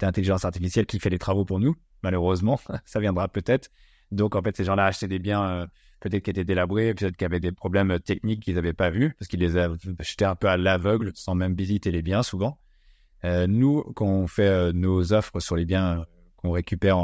d'intelligence 0.00 0.44
artificielle 0.44 0.86
qui 0.86 0.98
fait 0.98 1.10
les 1.10 1.18
travaux 1.18 1.44
pour 1.44 1.60
nous. 1.60 1.76
Malheureusement, 2.02 2.60
ça 2.84 3.00
viendra 3.00 3.28
peut-être. 3.28 3.70
Donc, 4.10 4.34
en 4.34 4.42
fait, 4.42 4.56
ces 4.56 4.64
gens-là 4.64 4.86
achetaient 4.86 5.08
des 5.08 5.18
biens 5.18 5.44
euh, 5.44 5.66
peut-être 6.00 6.24
qui 6.24 6.30
étaient 6.30 6.44
délabrés, 6.44 6.94
peut-être 6.94 7.16
qui 7.16 7.24
avaient 7.24 7.40
des 7.40 7.52
problèmes 7.52 8.00
techniques 8.00 8.42
qu'ils 8.42 8.56
n'avaient 8.56 8.72
pas 8.72 8.90
vus, 8.90 9.14
parce 9.18 9.28
qu'ils 9.28 9.40
les 9.40 9.56
achetaient 9.56 10.24
un 10.24 10.34
peu 10.34 10.48
à 10.48 10.56
l'aveugle, 10.56 11.12
sans 11.14 11.34
même 11.34 11.54
visiter 11.54 11.90
les 11.90 12.02
biens 12.02 12.22
souvent. 12.22 12.58
Euh, 13.24 13.46
nous, 13.46 13.82
quand 13.94 14.06
on 14.06 14.26
fait 14.26 14.48
euh, 14.48 14.72
nos 14.72 15.12
offres 15.12 15.40
sur 15.40 15.54
les 15.54 15.66
biens 15.66 16.04
qu'on 16.36 16.50
récupère 16.50 16.96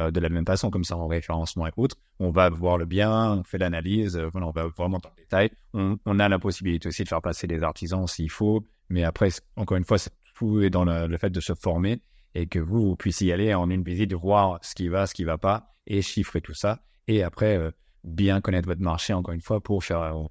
euh, 0.00 0.10
de 0.10 0.18
la 0.18 0.28
même 0.28 0.44
façon, 0.44 0.70
comme 0.70 0.82
ça 0.82 0.96
en 0.96 1.06
référencement 1.06 1.68
et 1.68 1.72
autres. 1.76 1.96
On 2.18 2.30
va 2.30 2.48
voir 2.48 2.78
le 2.78 2.84
bien, 2.84 3.34
on 3.34 3.44
fait 3.44 3.58
l'analyse, 3.58 4.16
euh, 4.16 4.28
voilà, 4.32 4.48
on 4.48 4.50
va 4.50 4.66
vraiment 4.66 4.98
dans 4.98 5.10
le 5.10 5.22
détail. 5.22 5.50
On, 5.72 5.96
on, 6.04 6.18
a 6.18 6.28
la 6.28 6.40
possibilité 6.40 6.88
aussi 6.88 7.04
de 7.04 7.08
faire 7.08 7.22
passer 7.22 7.46
des 7.46 7.62
artisans 7.62 8.04
s'il 8.08 8.30
faut, 8.30 8.66
mais 8.88 9.04
après, 9.04 9.28
encore 9.54 9.76
une 9.76 9.84
fois, 9.84 9.98
tout 10.34 10.60
est 10.62 10.70
dans 10.70 10.84
le, 10.84 11.16
fait 11.16 11.30
de 11.30 11.38
se 11.38 11.54
former 11.54 12.00
et 12.34 12.46
que 12.46 12.58
vous, 12.58 12.82
vous 12.82 12.96
puissiez 12.96 13.28
y 13.28 13.32
aller 13.32 13.54
en 13.54 13.70
une 13.70 13.82
visite, 13.82 14.12
voir 14.12 14.58
ce 14.62 14.74
qui 14.74 14.88
va, 14.88 15.06
ce 15.06 15.14
qui 15.14 15.24
va 15.24 15.38
pas, 15.38 15.74
et 15.86 16.02
chiffrer 16.02 16.40
tout 16.40 16.54
ça. 16.54 16.80
Et 17.06 17.22
après, 17.22 17.56
euh, 17.56 17.70
bien 18.02 18.40
connaître 18.40 18.68
votre 18.68 18.80
marché, 18.80 19.12
encore 19.12 19.34
une 19.34 19.40
fois, 19.40 19.60
pour 19.60 19.84
faire 19.84 20.00
euh, 20.00 20.24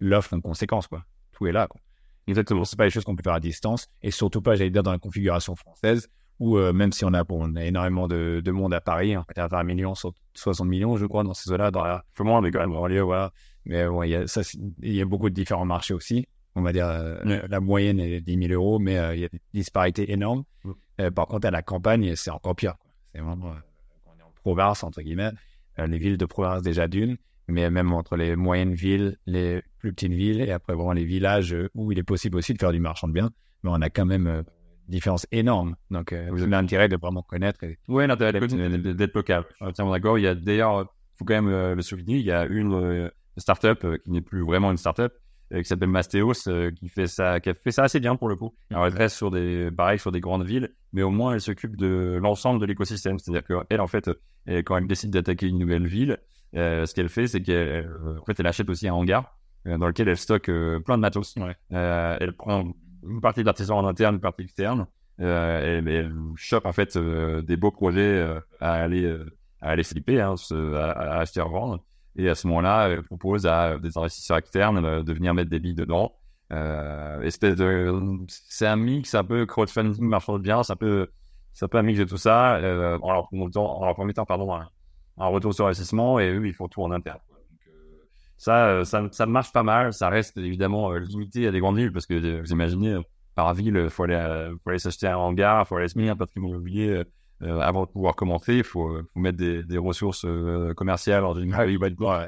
l'offre 0.00 0.34
en 0.34 0.40
conséquence, 0.40 0.86
quoi. 0.86 1.04
Tout 1.32 1.46
est 1.46 1.52
là, 1.52 1.66
quoi. 1.66 1.80
Exactement. 2.26 2.64
C'est 2.64 2.76
pas 2.76 2.84
des 2.84 2.90
choses 2.90 3.04
qu'on 3.04 3.16
peut 3.16 3.22
faire 3.22 3.34
à 3.34 3.40
distance, 3.40 3.88
et 4.02 4.10
surtout 4.10 4.40
pas, 4.40 4.54
j'allais 4.54 4.70
dire, 4.70 4.82
dans 4.82 4.92
la 4.92 4.98
configuration 4.98 5.54
française, 5.56 6.08
ou 6.40 6.56
euh, 6.56 6.72
même 6.72 6.92
si 6.92 7.04
on 7.04 7.12
a, 7.12 7.22
bon, 7.24 7.50
on 7.50 7.56
a 7.56 7.64
énormément 7.64 8.08
de, 8.08 8.40
de 8.44 8.50
monde 8.50 8.74
à 8.74 8.80
Paris, 8.80 9.16
on 9.16 9.24
à 9.36 9.46
20 9.46 9.62
millions, 9.64 9.94
60 9.94 10.66
millions, 10.66 10.96
je 10.96 11.06
crois, 11.06 11.22
dans 11.22 11.34
ces 11.34 11.52
eaux-là, 11.52 11.70
dans 11.70 11.84
la, 11.84 12.04
moins, 12.20 12.40
mais 12.40 12.50
quand 12.50 12.60
même, 12.60 12.72
en 12.72 12.86
lieu, 12.86 13.00
voilà. 13.00 13.32
Mais 13.66 13.86
bon, 13.86 14.02
il 14.02 14.10
y 14.10 14.14
a, 14.14 14.26
ça, 14.26 14.40
il 14.82 14.94
y 14.94 15.00
a 15.00 15.04
beaucoup 15.04 15.30
de 15.30 15.34
différents 15.34 15.64
marchés 15.64 15.94
aussi. 15.94 16.26
On 16.56 16.62
va 16.62 16.72
dire, 16.72 16.86
euh, 16.86 17.42
la 17.48 17.60
moyenne 17.60 17.98
est 17.98 18.20
10 18.20 18.48
000 18.48 18.52
euros, 18.52 18.78
mais 18.78 18.98
euh, 18.98 19.14
il 19.14 19.20
y 19.22 19.24
a 19.24 19.28
des 19.28 19.40
disparités 19.52 20.12
énormes. 20.12 20.44
Par 21.14 21.26
contre, 21.26 21.46
à 21.46 21.50
la 21.50 21.62
campagne, 21.62 22.14
c'est 22.16 22.30
encore 22.30 22.56
pire. 22.56 22.74
C'est 23.12 23.20
vraiment, 23.20 23.54
on 24.06 24.18
est 24.18 24.22
en 24.22 24.32
province, 24.34 24.82
entre 24.82 25.02
guillemets, 25.02 25.32
les 25.78 25.98
villes 25.98 26.18
de 26.18 26.26
province 26.26 26.62
déjà 26.62 26.88
d'une, 26.88 27.16
mais 27.48 27.70
même 27.70 27.92
entre 27.92 28.16
les 28.16 28.36
moyennes 28.36 28.74
villes, 28.74 29.16
les 29.26 29.62
plus 29.78 29.92
petites 29.92 30.12
villes, 30.12 30.40
et 30.40 30.50
après 30.50 30.74
vraiment 30.74 30.92
les 30.92 31.04
villages 31.04 31.54
où 31.74 31.92
il 31.92 31.98
est 31.98 32.04
possible 32.04 32.36
aussi 32.36 32.54
de 32.54 32.58
faire 32.58 32.72
du 32.72 32.80
marchand 32.80 33.08
de 33.08 33.12
biens, 33.12 33.30
mais 33.62 33.70
on 33.72 33.80
a 33.80 33.90
quand 33.90 34.06
même 34.06 34.44
différence 34.88 35.26
énorme. 35.32 35.76
Donc, 35.90 36.12
euh, 36.12 36.28
vous 36.30 36.42
avez 36.42 36.50
l'intérêt 36.50 36.88
de 36.88 36.96
vraiment 36.96 37.22
connaître. 37.22 37.62
Et... 37.64 37.78
Oui, 37.88 38.06
l'intérêt 38.06 38.32
d'être 38.32 39.14
local. 39.14 39.44
D'accord. 39.60 40.18
Il 40.18 40.22
y 40.22 40.26
a 40.26 40.34
d'ailleurs, 40.34 40.82
il 40.82 41.18
faut 41.18 41.24
quand 41.24 41.34
même 41.34 41.48
euh, 41.48 41.74
le 41.74 41.82
souligner, 41.82 42.18
il 42.18 42.24
y 42.24 42.32
a 42.32 42.44
une 42.44 42.74
euh, 42.74 43.10
startup 43.36 43.86
qui 44.04 44.10
n'est 44.10 44.20
plus 44.20 44.44
vraiment 44.44 44.70
une 44.70 44.76
startup, 44.76 45.12
qui 45.62 45.64
s'appelle 45.64 45.88
Mastéos, 45.88 46.48
qui 46.76 46.88
fait 46.88 47.06
ça, 47.06 47.40
qui 47.40 47.50
a 47.50 47.54
fait 47.54 47.70
ça 47.70 47.84
assez 47.84 48.00
bien 48.00 48.16
pour 48.16 48.28
le 48.28 48.36
coup. 48.36 48.54
Alors, 48.70 48.86
elle 48.86 48.94
reste 48.94 49.16
sur 49.16 49.30
des, 49.30 49.70
pareil, 49.70 49.98
sur 49.98 50.12
des 50.12 50.20
grandes 50.20 50.44
villes, 50.44 50.74
mais 50.92 51.02
au 51.02 51.10
moins 51.10 51.34
elle 51.34 51.40
s'occupe 51.40 51.76
de 51.76 52.18
l'ensemble 52.20 52.60
de 52.60 52.66
l'écosystème. 52.66 53.18
C'est-à-dire 53.18 53.44
qu'elle, 53.44 53.80
en 53.80 53.86
fait, 53.86 54.10
quand 54.64 54.76
elle 54.76 54.86
décide 54.86 55.10
d'attaquer 55.10 55.46
une 55.46 55.58
nouvelle 55.58 55.86
ville, 55.86 56.18
ce 56.54 56.92
qu'elle 56.94 57.08
fait, 57.08 57.26
c'est 57.26 57.42
qu'elle, 57.42 57.90
en 58.20 58.24
fait, 58.24 58.38
elle 58.38 58.46
achète 58.46 58.68
aussi 58.68 58.88
un 58.88 58.94
hangar 58.94 59.36
dans 59.64 59.86
lequel 59.86 60.08
elle 60.08 60.16
stocke 60.16 60.50
plein 60.84 60.96
de 60.96 61.00
matos. 61.00 61.36
Ouais. 61.36 61.56
elle 61.70 62.34
prend 62.36 62.72
une 63.06 63.20
partie 63.20 63.44
d'artisans 63.44 63.78
en 63.78 63.86
interne, 63.86 64.16
une 64.16 64.20
partie 64.20 64.42
externe. 64.42 64.86
Euh, 65.20 65.80
et, 65.86 65.94
elle 65.94 66.12
chope 66.34 66.66
en 66.66 66.72
fait 66.72 66.96
euh, 66.96 67.40
des 67.42 67.56
beaux 67.56 67.70
projets 67.70 68.00
euh, 68.00 68.40
à 68.60 68.72
aller 68.72 69.04
euh, 69.04 69.24
à 69.60 69.70
aller 69.70 69.84
flipper, 69.84 70.20
hein, 70.20 70.34
à, 70.50 70.90
à, 70.90 71.20
acheter 71.20 71.40
et 71.40 71.42
revendre. 71.42 71.84
Et 72.16 72.28
à 72.28 72.34
ce 72.34 72.46
moment-là, 72.46 72.88
elle 72.88 73.02
propose 73.02 73.46
à 73.46 73.78
des 73.78 73.96
investisseurs 73.98 74.36
externes 74.38 75.02
de 75.02 75.12
venir 75.12 75.34
mettre 75.34 75.50
des 75.50 75.58
billes 75.58 75.74
dedans. 75.74 76.12
Euh, 76.52 77.22
espèce 77.22 77.56
de, 77.56 77.92
c'est 78.28 78.66
un 78.66 78.76
mix 78.76 79.14
un 79.14 79.24
peu 79.24 79.46
crowdfunding 79.46 80.04
marchand 80.04 80.34
de 80.34 80.42
biens, 80.42 80.62
c'est 80.62 80.74
un 80.74 80.76
peu, 80.76 81.08
c'est 81.52 81.64
un 81.64 81.68
peu 81.68 81.78
un 81.78 81.82
mix 81.82 81.98
de 81.98 82.04
tout 82.04 82.16
ça. 82.16 82.56
Euh, 82.56 82.98
en 83.02 83.12
leur 83.12 83.26
promettant, 83.28 83.80
en 83.80 83.84
leur 83.84 84.26
pardon, 84.26 84.54
un, 84.54 85.26
retour 85.26 85.54
sur 85.54 85.66
investissement 85.66 86.20
et 86.20 86.30
eux, 86.30 86.46
ils 86.46 86.54
font 86.54 86.68
tout 86.68 86.82
en 86.82 86.92
interne. 86.92 87.18
euh, 87.68 88.04
ça, 88.36 88.66
euh, 88.68 88.84
ça, 88.84 89.08
ça 89.10 89.26
marche 89.26 89.52
pas 89.52 89.62
mal. 89.62 89.92
Ça 89.92 90.08
reste 90.08 90.36
évidemment 90.36 90.92
euh, 90.92 90.98
limité 90.98 91.46
à 91.46 91.50
des 91.50 91.60
grandes 91.60 91.78
villes 91.78 91.92
parce 91.92 92.06
que 92.06 92.40
vous 92.40 92.52
imaginez, 92.52 92.98
par 93.34 93.52
ville, 93.54 93.80
il 93.82 93.90
faut 93.90 94.04
aller, 94.04 94.50
faut 94.62 94.70
aller 94.70 94.78
s'acheter 94.78 95.06
un 95.08 95.16
hangar, 95.16 95.66
faut 95.66 95.76
aller 95.76 95.88
se 95.88 95.98
mettre 95.98 96.12
un 96.12 96.16
patrimoine 96.16 96.52
immobilier 96.52 97.02
euh, 97.42 97.46
euh, 97.48 97.60
avant 97.60 97.84
de 97.84 97.90
pouvoir 97.90 98.14
commencer. 98.16 98.54
Il 98.56 98.64
faut, 98.64 98.96
faut 99.12 99.20
mettre 99.20 99.38
des, 99.38 99.62
des 99.62 99.78
ressources 99.78 100.24
euh, 100.24 100.72
commerciales 100.74 101.24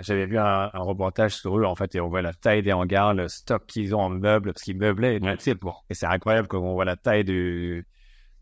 j'avais 0.02 0.26
vu 0.26 0.38
un, 0.38 0.70
un 0.72 0.80
reportage 0.80 1.36
sur 1.36 1.58
eux, 1.58 1.64
en 1.64 1.74
fait, 1.74 1.94
et 1.94 2.00
on 2.00 2.08
voit 2.08 2.22
la 2.22 2.34
taille 2.34 2.62
des 2.62 2.72
hangars, 2.72 3.14
le 3.14 3.28
stock 3.28 3.66
qu'ils 3.66 3.94
ont 3.94 4.00
en 4.00 4.10
meubles, 4.10 4.52
parce 4.52 4.62
qu'ils 4.62 4.76
meublaient, 4.78 5.16
et, 5.16 5.20
Ouais. 5.22 5.36
sais, 5.38 5.54
bon, 5.54 5.72
et 5.90 5.94
c'est 5.94 6.06
incroyable 6.06 6.48
quand 6.48 6.60
on 6.60 6.74
voit 6.74 6.84
la 6.84 6.96
taille 6.96 7.24
du, 7.24 7.86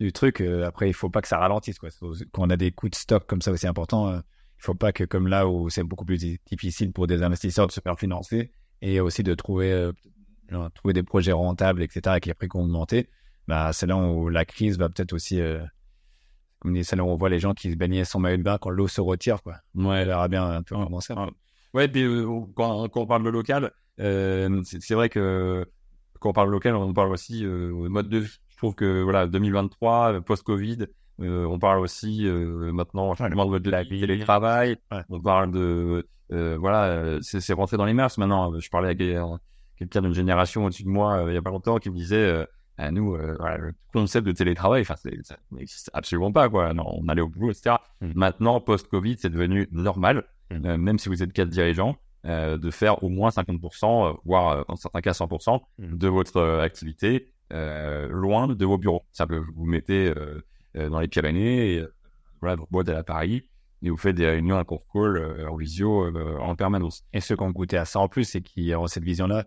du 0.01 0.13
truc. 0.13 0.41
euh, 0.41 0.65
après, 0.67 0.89
il 0.89 0.95
faut 0.95 1.11
pas 1.11 1.23
que 1.23 1.29
ça 1.29 1.39
ralentisse, 1.39 1.79
quoi. 1.79 1.91
Quand 2.33 2.43
on 2.47 2.51
a 2.51 2.57
des 2.57 2.73
coûts 2.73 2.89
de 2.89 2.95
stock 2.95 3.27
comme 3.27 3.43
ça 3.43 3.51
aussi 3.53 3.67
importants, 3.67 4.09
euh, 4.09 4.19
il 4.59 4.63
faut 4.65 4.75
pas 4.75 4.93
que, 4.93 5.05
comme 5.05 5.29
là 5.29 5.47
où 5.49 5.69
c'est 5.71 5.83
beaucoup 5.85 6.05
plus 6.07 6.19
di- 6.19 6.41
difficile 6.47 6.93
pour 6.93 7.07
des 7.07 7.23
investisseurs 7.23 7.67
de 7.67 7.73
se 7.73 7.81
faire 7.81 7.99
financer, 7.99 8.51
et 8.83 9.01
aussi 9.01 9.23
de 9.23 9.35
trouver, 9.35 9.71
euh, 9.73 9.93
genre, 10.51 10.71
trouver 10.73 10.95
des 10.95 11.03
projets 11.03 11.33
rentables, 11.33 11.83
etc., 11.83 12.01
avec 12.13 12.27
les 12.27 12.35
prix 12.35 12.49
qui 12.49 12.57
ont 12.57 12.63
augmenté, 12.63 13.09
bah, 13.49 13.73
c'est 13.73 13.87
là 13.87 13.97
où 13.97 14.29
la 14.31 14.45
crise 14.45 14.79
va 14.79 14.89
peut-être 14.89 15.13
aussi, 15.13 15.41
euh, 15.41 15.61
comme 16.65 16.73
dit, 16.73 16.83
c'est 16.83 16.97
là 16.97 17.05
où 17.05 17.09
on 17.09 17.17
voit 17.17 17.29
les 17.29 17.39
gens 17.39 17.53
qui 17.53 17.71
se 17.71 17.77
baignaient 17.77 18.05
sans 18.07 18.19
maillot 18.19 18.39
de 18.39 18.43
bain 18.43 18.57
quand 18.59 18.71
l'eau 18.71 18.89
se 18.89 19.03
retire, 19.03 19.43
quoi. 19.43 19.57
On 19.77 19.91
Ouais, 19.91 20.07
verra 20.07 20.29
bien 20.29 20.49
un 20.49 20.63
peu 20.63 20.75
comment 20.75 21.01
ça. 21.01 21.15
Ouais. 21.15 21.31
Ouais, 21.75 21.89
puis 21.89 22.03
euh, 22.05 22.27
quand, 22.57 22.89
quand 22.89 23.03
on 23.03 23.07
parle 23.07 23.23
de 23.23 23.29
local, 23.29 23.71
euh, 24.01 24.63
c'est 24.65 24.95
vrai 24.95 25.11
que 25.11 25.67
quand 26.21 26.31
on 26.31 26.33
parle 26.33 26.51
local, 26.51 26.75
on 26.75 26.95
parle 26.95 27.13
aussi 27.13 27.45
euh, 27.45 27.71
mode 27.91 28.09
de 28.09 28.19
vie. 28.19 28.39
Je 28.49 28.57
trouve 28.57 28.75
que 28.75 29.03
voilà, 29.03 29.27
2023, 29.27 30.13
euh, 30.15 30.21
post-Covid, 30.23 30.87
on 31.19 31.59
parle 31.59 31.81
aussi 31.81 32.25
maintenant 32.25 33.15
changement 33.15 33.47
de 33.47 33.71
la 33.71 33.83
vie, 33.83 34.01
télétravail. 34.01 34.77
Ouais. 34.91 35.03
On 35.11 35.21
parle 35.21 35.51
de 35.53 36.09
voilà, 36.31 37.19
c'est 37.21 37.53
rentré 37.53 37.77
dans 37.77 37.85
les 37.85 37.93
mœurs 37.93 38.17
maintenant. 38.17 38.59
Je 38.59 38.71
parlais 38.71 38.89
avec 38.89 38.99
quelqu'un 39.77 40.01
d'une 40.01 40.15
génération 40.15 40.65
au-dessus 40.65 40.85
de 40.85 40.89
moi 40.89 41.27
il 41.29 41.35
y 41.35 41.37
a 41.37 41.43
pas 41.43 41.51
longtemps 41.51 41.77
qui 41.77 41.91
me 41.91 41.95
disait 41.95 42.47
à 42.77 42.91
nous, 42.91 43.15
euh, 43.15 43.37
voilà, 43.39 43.59
le 43.59 43.73
concept 43.93 44.27
de 44.27 44.33
télétravail, 44.33 44.83
enfin, 44.83 44.97
ça 44.97 45.37
n'existe 45.53 45.91
absolument 45.95 46.33
pas, 46.33 46.49
quoi. 46.49 46.75
Non, 46.75 46.85
on 47.01 47.09
allait 47.09 47.21
au 47.23 47.29
boulot, 47.29 47.51
etc. 47.51 47.77
Mm. 48.01 48.13
Maintenant, 48.15 48.61
post-Covid, 48.61 49.17
c'est 49.19 49.31
devenu 49.31 49.69
normal, 49.73 50.25
Mm. 50.51 50.67
euh, 50.67 50.77
même 50.77 50.99
si 50.99 51.09
vous 51.09 51.23
êtes 51.23 51.33
quatre 51.33 51.49
dirigeants, 51.49 51.97
euh, 52.27 52.59
de 52.59 52.71
faire 52.71 53.03
au 53.05 53.09
moins 53.09 53.31
50%, 53.31 54.07
euh, 54.09 54.13
voire 54.25 54.49
euh, 54.59 54.63
dans 54.69 54.77
certains 54.77 55.01
cas 55.01 55.13
100% 55.13 55.63
Mm. 55.79 55.97
de 55.97 56.09
votre 56.09 56.41
activité 56.61 57.29
euh, 57.53 58.09
loin 58.09 58.49
de 58.49 58.65
vos 58.65 58.79
bureaux. 58.79 59.03
Ça 59.13 59.27
peut 59.27 59.43
vous 59.55 59.67
mettez 59.67 60.09
euh, 60.09 60.43
euh, 60.77 60.89
dans 60.89 60.99
les 61.01 61.09
Pyrénées, 61.09 61.75
et, 61.75 61.79
euh, 61.81 61.95
voilà, 62.41 62.57
votre 62.57 62.71
boîte 62.71 62.89
est 62.89 62.95
à 62.95 63.05
Paris, 63.05 63.49
et 63.83 63.91
vous 63.91 63.97
faites 63.97 64.17
des 64.17 64.27
réunions 64.27 64.57
à 64.59 64.65
conf 64.65 64.81
call 64.93 65.17
euh, 65.19 65.49
en 65.49 65.57
visio 65.57 66.05
euh, 66.07 66.39
en 66.39 66.57
permanence. 66.57 67.05
Et 67.13 67.21
ceux 67.21 67.37
qui 67.37 67.43
ont 67.43 67.51
goûté 67.51 67.77
à 67.77 67.85
ça 67.85 68.01
en 68.01 68.09
plus 68.09 68.35
et 68.35 68.43
qui 68.43 68.75
ont 68.75 68.87
cette 68.87 69.05
vision-là, 69.05 69.45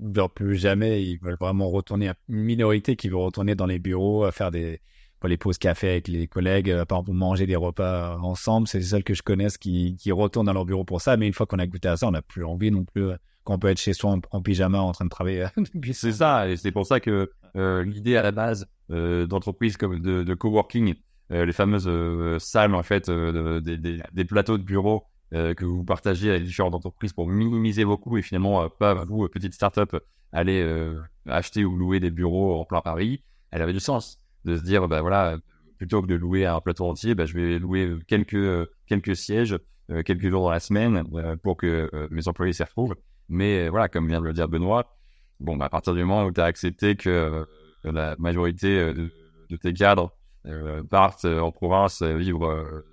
veulent 0.00 0.28
plus 0.34 0.56
jamais, 0.56 1.02
ils 1.02 1.18
veulent 1.18 1.36
vraiment 1.40 1.68
retourner, 1.70 2.12
une 2.28 2.40
minorité 2.42 2.96
qui 2.96 3.08
veut 3.08 3.16
retourner 3.16 3.54
dans 3.54 3.66
les 3.66 3.78
bureaux, 3.78 4.24
à 4.24 4.32
faire 4.32 4.50
des, 4.50 4.80
pour 5.20 5.28
les 5.28 5.36
pauses 5.36 5.58
café 5.58 5.88
avec 5.90 6.08
les 6.08 6.26
collègues, 6.26 6.70
euh, 6.70 6.84
par 6.84 6.98
exemple 7.00 7.16
manger 7.18 7.46
des 7.46 7.56
repas 7.56 8.18
ensemble. 8.18 8.68
C'est 8.68 8.82
celles 8.82 9.04
que 9.04 9.14
je 9.14 9.22
connaisse 9.22 9.56
qui, 9.58 9.96
qui 9.96 10.12
retournent 10.12 10.46
dans 10.46 10.52
leur 10.52 10.64
bureau 10.66 10.84
pour 10.84 11.00
ça. 11.00 11.16
Mais 11.16 11.26
une 11.26 11.32
fois 11.32 11.46
qu'on 11.46 11.58
a 11.58 11.66
goûté 11.66 11.88
à 11.88 11.96
ça, 11.96 12.06
on 12.08 12.12
n'a 12.12 12.22
plus 12.22 12.44
envie 12.44 12.70
non 12.70 12.84
plus, 12.84 13.10
euh, 13.10 13.16
qu'on 13.44 13.58
peut 13.58 13.68
être 13.68 13.78
chez 13.80 13.92
soi 13.92 14.18
en, 14.30 14.42
pyjama 14.42 14.80
en 14.80 14.92
train 14.92 15.04
de 15.04 15.10
travailler. 15.10 15.46
C'est 15.92 16.12
ça, 16.12 16.48
et 16.48 16.56
c'est 16.56 16.72
pour 16.72 16.86
ça 16.86 16.98
que 17.00 17.30
euh, 17.56 17.82
l'idée 17.84 18.16
à 18.16 18.22
la 18.22 18.32
base 18.32 18.66
euh, 18.90 19.26
d'entreprises 19.26 19.76
comme 19.76 19.98
de, 20.00 20.22
de 20.22 20.34
coworking, 20.34 20.94
euh, 21.30 21.44
les 21.44 21.52
fameuses 21.52 21.86
euh, 21.86 22.38
salles 22.38 22.74
en 22.74 22.82
fait, 22.82 23.08
euh, 23.08 23.60
de- 23.60 23.60
des- 23.60 23.76
des- 23.78 24.02
des 24.12 24.24
plateaux 24.24 24.56
de 24.58 24.62
bureaux 24.62 25.04
euh, 25.04 25.13
que 25.32 25.64
vous 25.64 25.84
partagez 25.84 26.30
avec 26.30 26.44
différentes 26.44 26.74
entreprises 26.74 27.12
pour 27.12 27.26
minimiser 27.26 27.84
vos 27.84 27.98
coûts 27.98 28.18
et 28.18 28.22
finalement 28.22 28.62
euh, 28.62 28.68
pas 28.68 28.94
vous, 29.04 29.24
euh, 29.24 29.28
petite 29.28 29.54
start-up, 29.54 29.96
aller 30.32 30.60
euh, 30.62 31.00
acheter 31.26 31.64
ou 31.64 31.76
louer 31.76 32.00
des 32.00 32.10
bureaux 32.10 32.60
en 32.60 32.64
plein 32.64 32.80
Paris, 32.80 33.22
elle 33.50 33.62
avait 33.62 33.72
du 33.72 33.80
sens 33.80 34.20
de 34.44 34.56
se 34.56 34.62
dire 34.62 34.88
bah 34.88 35.00
voilà 35.00 35.38
plutôt 35.78 36.02
que 36.02 36.06
de 36.06 36.14
louer 36.14 36.46
un 36.46 36.60
plateau 36.60 36.86
entier, 36.86 37.14
bah, 37.14 37.26
je 37.26 37.34
vais 37.34 37.58
louer 37.58 37.96
quelques 38.06 38.34
euh, 38.34 38.66
quelques 38.86 39.16
sièges 39.16 39.58
euh, 39.90 40.02
quelques 40.02 40.28
jours 40.30 40.42
dans 40.42 40.50
la 40.50 40.60
semaine 40.60 41.04
euh, 41.14 41.36
pour 41.36 41.56
que 41.56 41.90
euh, 41.92 42.08
mes 42.10 42.26
employés 42.28 42.52
s'y 42.52 42.62
retrouvent. 42.62 42.94
Mais 43.28 43.66
euh, 43.66 43.70
voilà, 43.70 43.88
comme 43.88 44.08
vient 44.08 44.20
de 44.20 44.26
le 44.26 44.32
dire 44.32 44.48
Benoît, 44.48 44.96
bon, 45.40 45.56
bah, 45.56 45.66
à 45.66 45.68
partir 45.68 45.94
du 45.94 46.00
moment 46.00 46.24
où 46.24 46.32
tu 46.32 46.40
as 46.40 46.44
accepté 46.44 46.96
que 46.96 47.10
euh, 47.10 47.44
la 47.84 48.16
majorité 48.18 48.78
euh, 48.78 48.94
de, 48.94 49.56
tes 49.56 49.72
cadres 49.72 50.10
euh, 50.46 50.82
partent 50.82 51.26
euh, 51.26 51.40
en 51.40 51.52
province 51.52 52.02
euh, 52.02 52.16
vivre 52.16 52.46
euh, 52.46 52.84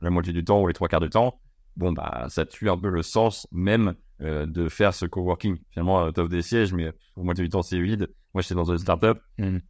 la 0.00 0.10
moitié 0.10 0.32
du 0.32 0.44
temps 0.44 0.62
ou 0.62 0.68
les 0.68 0.72
trois 0.72 0.88
quarts 0.88 1.00
du 1.00 1.10
temps, 1.10 1.40
bon, 1.76 1.92
bah, 1.92 2.26
ça 2.28 2.44
tue 2.46 2.68
un 2.70 2.76
peu 2.78 2.88
le 2.90 3.02
sens 3.02 3.46
même 3.52 3.94
euh, 4.22 4.46
de 4.46 4.68
faire 4.68 4.94
ce 4.94 5.06
coworking. 5.06 5.56
Finalement, 5.70 6.10
tu 6.12 6.20
offres 6.20 6.30
des 6.30 6.42
sièges, 6.42 6.72
mais 6.72 6.92
pour 7.14 7.24
moitié 7.24 7.44
du 7.44 7.50
temps, 7.50 7.62
c'est 7.62 7.80
vide. 7.80 8.08
Moi, 8.34 8.42
j'étais 8.42 8.54
dans 8.54 8.70
une 8.70 8.78
startup, 8.78 9.18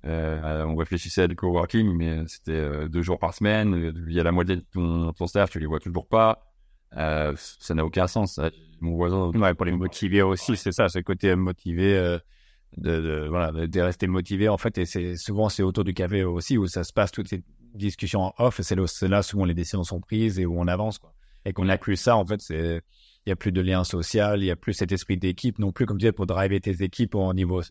euh, 0.05 0.65
on 0.65 0.75
réfléchissait 0.77 1.23
à 1.23 1.29
du 1.29 1.37
coworking, 1.37 1.93
mais 1.97 2.23
c'était 2.27 2.53
euh, 2.53 2.89
deux 2.89 3.03
jours 3.03 3.19
par 3.19 3.33
semaine. 3.35 3.75
euh, 3.75 3.93
Il 4.09 4.13
y 4.15 4.21
a 4.21 4.25
la 4.25 4.33
moitié 4.33 4.57
de 4.57 4.65
ton, 4.73 5.13
ton 5.13 5.27
staff, 5.27 5.51
tu 5.51 5.59
les 5.61 5.67
vois 5.67 5.79
toujours 5.81 6.07
pas. 6.09 6.43
Euh, 6.97 7.33
ça 7.37 7.75
n'a 7.75 7.85
aucun 7.85 8.07
sens. 8.07 8.35
ça. 8.35 8.51
Mon 8.81 8.95
voisin, 8.97 9.31
Ouais, 9.31 9.55
pour 9.55 9.67
les 9.67 9.73
motiver 9.73 10.23
aussi, 10.23 10.57
c'est 10.57 10.73
ça, 10.73 10.89
ce 10.89 10.99
côté 10.99 11.35
motivé, 11.37 11.97
euh, 11.97 12.19
de, 12.77 13.01
de- 13.01 13.27
voilà, 13.29 13.53
de, 13.53 13.67
de 13.67 13.81
rester 13.81 14.07
motivé 14.07 14.49
en 14.49 14.59
fait. 14.59 14.77
Et 14.79 14.85
c'est 14.87 15.17
souvent 15.17 15.49
c'est 15.49 15.63
autour 15.63 15.85
du 15.85 15.95
café 15.95 16.25
aussi 16.25 16.59
où 16.59 16.67
ça 16.67 16.85
se 16.85 16.93
passe 16.93 17.11
toutes 17.13 17.29
ces 17.29 17.43
discussions 17.75 18.21
en 18.23 18.35
off. 18.39 18.61
et 18.61 18.63
C'est 18.63 18.75
là, 18.77 18.87
c'est 18.87 19.09
là 19.09 19.23
souvent 19.23 19.45
les 19.45 19.55
décisions 19.55 19.83
sont 19.85 20.01
prises 20.01 20.39
et 20.39 20.47
où 20.47 20.59
on 20.61 20.67
avance 20.67 20.99
quoi. 20.99 21.15
Et 21.47 21.53
qu'on 21.55 21.65
n'a 21.65 21.79
plus 21.79 21.97
ça 21.97 22.17
en 22.17 22.27
fait, 22.27 22.41
c'est 22.43 22.83
il 23.25 23.31
y 23.31 23.33
a 23.33 23.37
plus 23.37 23.53
de 23.53 23.61
lien 23.61 23.83
social, 23.85 24.43
il 24.43 24.47
y 24.47 24.51
a 24.51 24.57
plus 24.57 24.75
cet 24.75 24.93
esprit 24.93 25.17
d'équipe 25.17 25.59
non 25.59 25.73
plus 25.73 25.87
comme 25.87 25.97
tu 25.97 26.03
disais 26.03 26.13
pour 26.13 26.27
driver 26.27 26.61
tes 26.61 26.83
équipes 26.83 27.15
au 27.15 27.33
niveau 27.33 27.63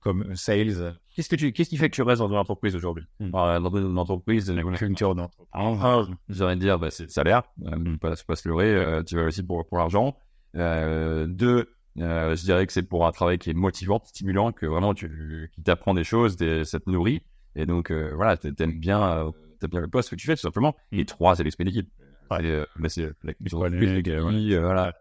comme 0.00 0.34
sales, 0.36 0.96
qu'est-ce 1.16 1.28
que 1.30 1.36
tu, 1.36 1.52
qu'est-ce 1.52 1.70
qui 1.70 1.78
fait 1.78 1.88
que 1.88 1.94
tu 1.94 2.02
restes 2.02 2.20
dans 2.20 2.28
une 2.28 2.36
entreprise 2.36 2.76
aujourd'hui? 2.76 3.04
Hmm. 3.20 3.30
Euh, 3.34 3.58
Dans 3.58 3.74
une 3.74 3.98
entreprise, 3.98 4.50
la 4.50 4.62
culture 4.76 5.14
d'entreprise. 5.14 5.48
Un, 5.54 6.08
j'aurais 6.28 6.56
dire, 6.56 6.78
bah, 6.78 6.90
c'est 6.90 7.04
le 7.04 7.08
salaire. 7.08 7.42
Euh, 7.64 7.96
pas, 7.96 8.14
pas 8.26 8.36
se 8.36 8.46
leurrer, 8.46 8.74
euh, 8.74 9.02
tu 9.02 9.16
vas 9.16 9.24
aussi 9.24 9.42
pour, 9.42 9.66
pour 9.66 9.78
l'argent. 9.78 10.14
Euh, 10.56 11.26
deux, 11.26 11.70
je 11.96 12.44
dirais 12.44 12.66
que 12.66 12.72
c'est 12.74 12.82
pour 12.82 13.06
un 13.06 13.12
travail 13.12 13.38
qui 13.38 13.48
est 13.48 13.54
motivant, 13.54 14.02
stimulant, 14.04 14.52
que 14.52 14.66
vraiment 14.66 14.92
tu, 14.92 15.50
qui 15.54 15.62
t'apprend 15.62 15.94
des 15.94 16.04
choses, 16.04 16.36
des, 16.36 16.64
ça 16.66 16.80
te 16.80 16.90
nourrit. 16.90 17.22
Et 17.56 17.64
donc, 17.64 17.90
voilà, 17.90 18.36
t'a- 18.36 18.52
t'aimes 18.52 18.78
bien, 18.78 19.32
t'aimes 19.58 19.70
bien 19.70 19.80
le 19.80 19.88
poste 19.88 20.10
que 20.10 20.16
tu 20.16 20.26
fais, 20.26 20.34
tout 20.34 20.42
simplement. 20.42 20.76
Et 20.92 21.06
trois, 21.06 21.34
c'est 21.34 21.44
l'esprit 21.44 21.64
d'équipe. 21.64 21.88
Ouais. 22.30 22.44
Et, 22.44 22.46
euh, 22.50 22.64
bah, 22.76 22.88
c'est 22.88 23.10
la 23.22 23.34
culture 23.34 23.58
Ouais, 23.58 23.70
d'entreprise, 23.70 24.02
les- 24.04 24.16
le 24.16 24.24
ouais. 24.24 24.30
pays, 24.32 24.54
euh, 24.54 24.60
voilà. 24.60 24.92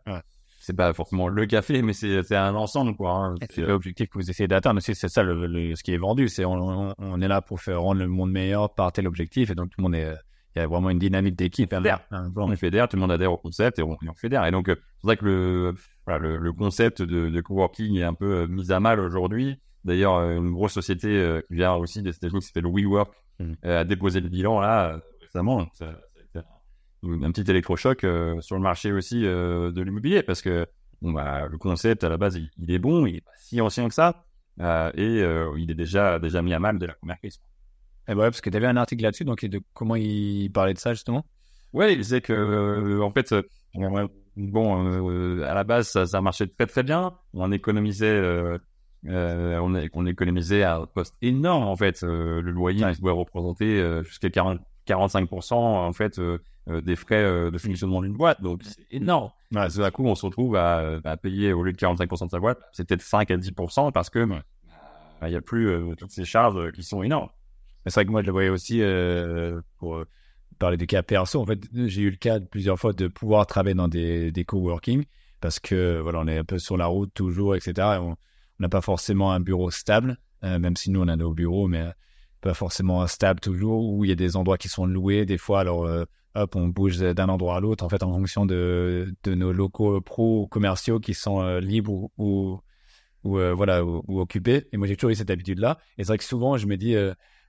C'est 0.60 0.76
pas 0.76 0.94
forcément 0.94 1.28
le 1.28 1.46
café, 1.46 1.82
mais 1.82 1.92
c'est, 1.92 2.24
c'est 2.24 2.38
un 2.38 2.56
ensemble, 2.56 2.96
quoi. 2.96 3.12
hein. 3.12 3.36
C'est 3.50 3.64
l'objectif 3.64 4.08
que 4.08 4.18
vous 4.18 4.30
essayez 4.30 4.48
d'atteindre. 4.48 4.80
C'est 4.82 4.94
ça 4.94 5.22
le, 5.22 5.46
le- 5.46 5.76
ce 5.76 5.84
qui 5.84 5.94
est 5.94 5.98
vendu. 5.98 6.30
C'est 6.30 6.46
on, 6.46 6.90
on- 6.90 6.94
on 6.98 7.22
est 7.22 7.28
là 7.28 7.42
pour 7.42 7.60
faire 7.60 7.82
rendre 7.82 8.00
le 8.00 8.08
monde 8.08 8.32
meilleur 8.32 8.74
par 8.74 8.92
tel 8.94 9.06
objectif. 9.08 9.50
Et 9.52 9.56
donc 9.56 9.70
tout 9.72 9.76
le 9.80 9.84
monde 9.84 9.96
est. 9.96 10.14
Il 10.56 10.60
y 10.60 10.62
a 10.62 10.68
vraiment 10.68 10.92
une 10.92 11.00
dynamique 11.00 11.36
d'équipe. 11.36 11.74
Un- 11.74 11.82
on 12.36 12.56
fédère, 12.56 12.88
tout 12.88 12.96
le 12.96 13.02
monde 13.02 13.12
adhère 13.12 13.34
au 13.34 13.38
concept 13.38 13.80
et 13.80 13.84
on, 13.84 13.98
on 14.08 14.14
fédère. 14.14 14.46
Et 14.46 14.52
donc, 14.52 14.70
euh, 14.70 14.76
c'est 15.02 15.08
vrai 15.08 15.18
que 15.18 15.26
le, 15.26 15.74
voilà, 16.06 16.20
le, 16.20 16.38
le 16.38 16.54
concept 16.54 17.02
de, 17.02 17.30
de 17.30 17.42
coworking 17.42 17.98
est 17.98 18.04
un 18.04 18.14
peu 18.14 18.44
euh, 18.44 18.48
mis 18.48 18.72
à 18.72 18.80
mal 18.80 19.00
aujourd'hui. 19.00 19.56
D'ailleurs, 19.84 20.14
euh, 20.18 20.38
une 20.38 20.52
grosse 20.52 20.74
société 20.74 21.08
euh, 21.08 21.42
qui 21.48 21.56
vient 21.56 21.74
aussi 21.74 22.04
des 22.04 22.12
États-Unis 22.12 22.40
qui 22.42 22.46
s'appelle 22.48 22.68
WeWork 22.68 23.12
Mhm. 23.40 23.56
euh, 23.66 23.82
a 23.82 23.84
déposé 23.84 24.22
le 24.22 24.30
bilan 24.30 24.60
là 24.60 24.94
euh, 24.94 25.00
récemment. 25.22 25.66
Ça, 25.74 25.88
un, 27.04 27.32
petit 27.32 27.50
électrochoc 27.50 28.04
euh, 28.04 28.40
sur 28.42 28.56
le 28.56 28.62
marché 28.62 28.92
aussi 28.92 29.26
euh, 29.26 29.72
de 29.72 29.82
l'immobilier 29.82 30.24
parce 30.24 30.42
que 30.42 30.66
bon, 31.02 31.12
bah, 31.12 31.48
le 31.50 31.58
concept 31.58 32.04
à 32.04 32.10
la 32.10 32.18
base 32.18 32.36
il, 32.36 32.50
il 32.58 32.72
est 32.72 32.80
bon, 32.80 33.06
il 33.06 33.18
est 33.18 33.22
pas 33.22 33.32
si 33.38 33.62
ancien 33.62 33.88
que 33.88 33.94
ça 33.94 34.26
euh, 34.62 34.92
et 34.96 35.22
euh, 35.22 35.54
il 35.58 35.72
est 35.72 35.76
déjà 35.76 36.20
déjà 36.20 36.42
mis 36.42 36.54
à 36.54 36.60
mal 36.60 36.80
dès 36.80 36.88
la 36.88 36.94
première 36.94 37.18
crise. 37.18 37.40
Eh 38.08 38.14
ben 38.14 38.22
ouais, 38.22 38.26
parce 38.26 38.42
que 38.42 38.50
tu 38.50 38.58
avais 38.58 38.68
un 38.68 38.78
article 38.78 39.04
là-dessus. 39.04 39.24
Donc 39.24 39.44
de 39.46 39.62
comment 39.74 39.96
il 39.96 40.50
parlait 40.52 40.74
de 40.74 40.80
ça 40.80 40.94
justement? 40.94 41.26
Ouais, 41.72 41.94
il 41.94 41.98
disait 41.98 42.22
que 42.22 43.02
en 43.02 43.12
fait, 43.12 43.34
bon, 44.36 45.42
à 45.42 45.54
la 45.54 45.64
base, 45.64 45.88
ça, 45.88 46.06
ça 46.06 46.22
marchait 46.22 46.48
très 46.48 46.68
très 46.68 46.84
bien. 46.84 47.14
On 47.34 47.52
économisait, 47.52 48.60
euh, 49.08 49.58
on, 49.60 50.06
économisait 50.06 50.64
à 50.64 50.78
un 50.78 50.86
poste 50.86 51.16
énorme 51.22 51.64
en 51.64 51.76
fait. 51.76 52.04
Euh, 52.04 52.42
le 52.42 52.52
loyer 52.52 52.86
il 52.90 52.98
pouvait 52.98 53.12
représenter 53.12 53.80
euh, 53.80 54.04
jusqu'à 54.04 54.30
40, 54.30 54.60
45% 54.88 55.54
en 55.54 55.94
fait 55.94 56.20
euh, 56.20 56.40
euh, 56.70 56.82
des 56.82 56.96
frais 56.96 57.24
euh, 57.24 57.52
de 57.52 57.58
fonctionnement 57.58 58.02
d'une 58.02 58.14
boîte. 58.14 58.42
Donc 58.42 58.62
c'est 58.64 58.86
énorme. 58.92 59.32
Ouais, 59.52 59.68
Tout 59.70 59.84
à 59.84 59.92
coup, 59.92 60.06
on 60.06 60.16
se 60.16 60.26
retrouve 60.26 60.56
à, 60.56 61.00
à 61.04 61.18
payer 61.18 61.54
au 61.54 61.64
lieu 61.64 61.72
de 61.72 61.78
45% 61.78 62.26
de 62.26 62.32
sa 62.32 62.40
boîte, 62.40 62.60
c'est 62.72 62.88
peut-être 62.88 63.02
5 63.02 63.32
à 63.32 63.38
10% 63.38 63.92
parce 63.92 64.10
que 64.10 64.26
bah, 64.26 64.44
il 65.24 65.30
n'y 65.30 65.36
a 65.36 65.42
plus 65.42 65.96
toutes 65.98 66.12
ces 66.12 66.26
charges 66.26 66.72
qui 66.72 66.84
sont 66.84 67.04
énormes. 67.04 67.30
C'est 67.86 67.94
vrai 67.96 68.06
que 68.06 68.12
moi 68.12 68.22
je 68.22 68.28
le 68.28 68.32
voyais 68.32 68.50
aussi 68.50 68.82
pour 69.78 70.04
parler 70.60 70.78
des 70.78 70.88
cas 70.88 71.04
perso. 71.04 71.42
En 71.42 71.46
fait, 71.46 71.60
j'ai 71.74 72.02
eu 72.02 72.10
le 72.10 72.18
cas 72.18 72.40
de 72.40 72.46
plusieurs 72.46 72.80
fois 72.80 72.94
de 72.94 73.08
pouvoir 73.08 73.46
travailler 73.46 73.76
dans 73.76 73.88
des, 73.88 74.32
des 74.32 74.46
coworking 74.46 75.06
parce 75.42 75.60
que 75.60 76.00
voilà, 76.00 76.20
on 76.20 76.28
est 76.28 76.38
un 76.38 76.46
peu 76.46 76.58
sur 76.58 76.78
la 76.78 76.88
route 76.88 77.14
toujours, 77.14 77.56
etc. 77.56 77.74
Et 77.96 77.98
on, 77.98 78.16
n'a 78.60 78.70
pas 78.70 78.82
forcément 78.82 79.34
un 79.34 79.42
bureau 79.42 79.72
stable, 79.72 80.18
même 80.42 80.78
si 80.78 80.90
nous 80.90 81.02
on 81.02 81.08
a 81.10 81.18
nos 81.18 81.34
bureaux, 81.34 81.68
mais 81.68 81.92
pas 82.44 82.54
forcément 82.54 83.06
stable 83.08 83.40
toujours, 83.40 83.90
où 83.90 84.06
il 84.06 84.10
y 84.10 84.12
a 84.12 84.16
des 84.16 84.36
endroits 84.36 84.58
qui 84.58 84.70
sont 84.70 84.86
loués 84.86 85.26
des 85.26 85.38
fois. 85.38 85.62
Alors 85.62 85.90
hop, 86.36 86.56
on 86.56 86.68
bouge 86.68 86.98
d'un 87.00 87.30
endroit 87.30 87.58
à 87.58 87.60
l'autre 87.60 87.84
en 87.84 87.90
fait 87.90 88.04
en 88.04 88.12
fonction 88.12 88.46
de, 88.46 89.14
de 89.24 89.36
nos 89.36 89.52
locaux 89.52 90.02
pro 90.02 90.48
commerciaux 90.48 91.00
qui 91.00 91.14
sont 91.14 91.58
libres 91.58 92.10
ou, 92.18 92.60
ou, 93.24 93.40
voilà 93.56 93.84
ou, 93.86 94.20
occupés. 94.20 94.68
Et 94.72 94.78
moi 94.78 94.88
j'ai 94.88 94.96
toujours 94.96 95.12
eu 95.12 95.16
cette 95.16 95.32
habitude 95.32 95.60
là. 95.60 95.80
Et 95.98 96.04
c'est 96.04 96.08
vrai 96.10 96.18
que 96.18 96.24
souvent 96.24 96.58
je 96.58 96.68
me 96.68 96.78
dis 96.78 96.96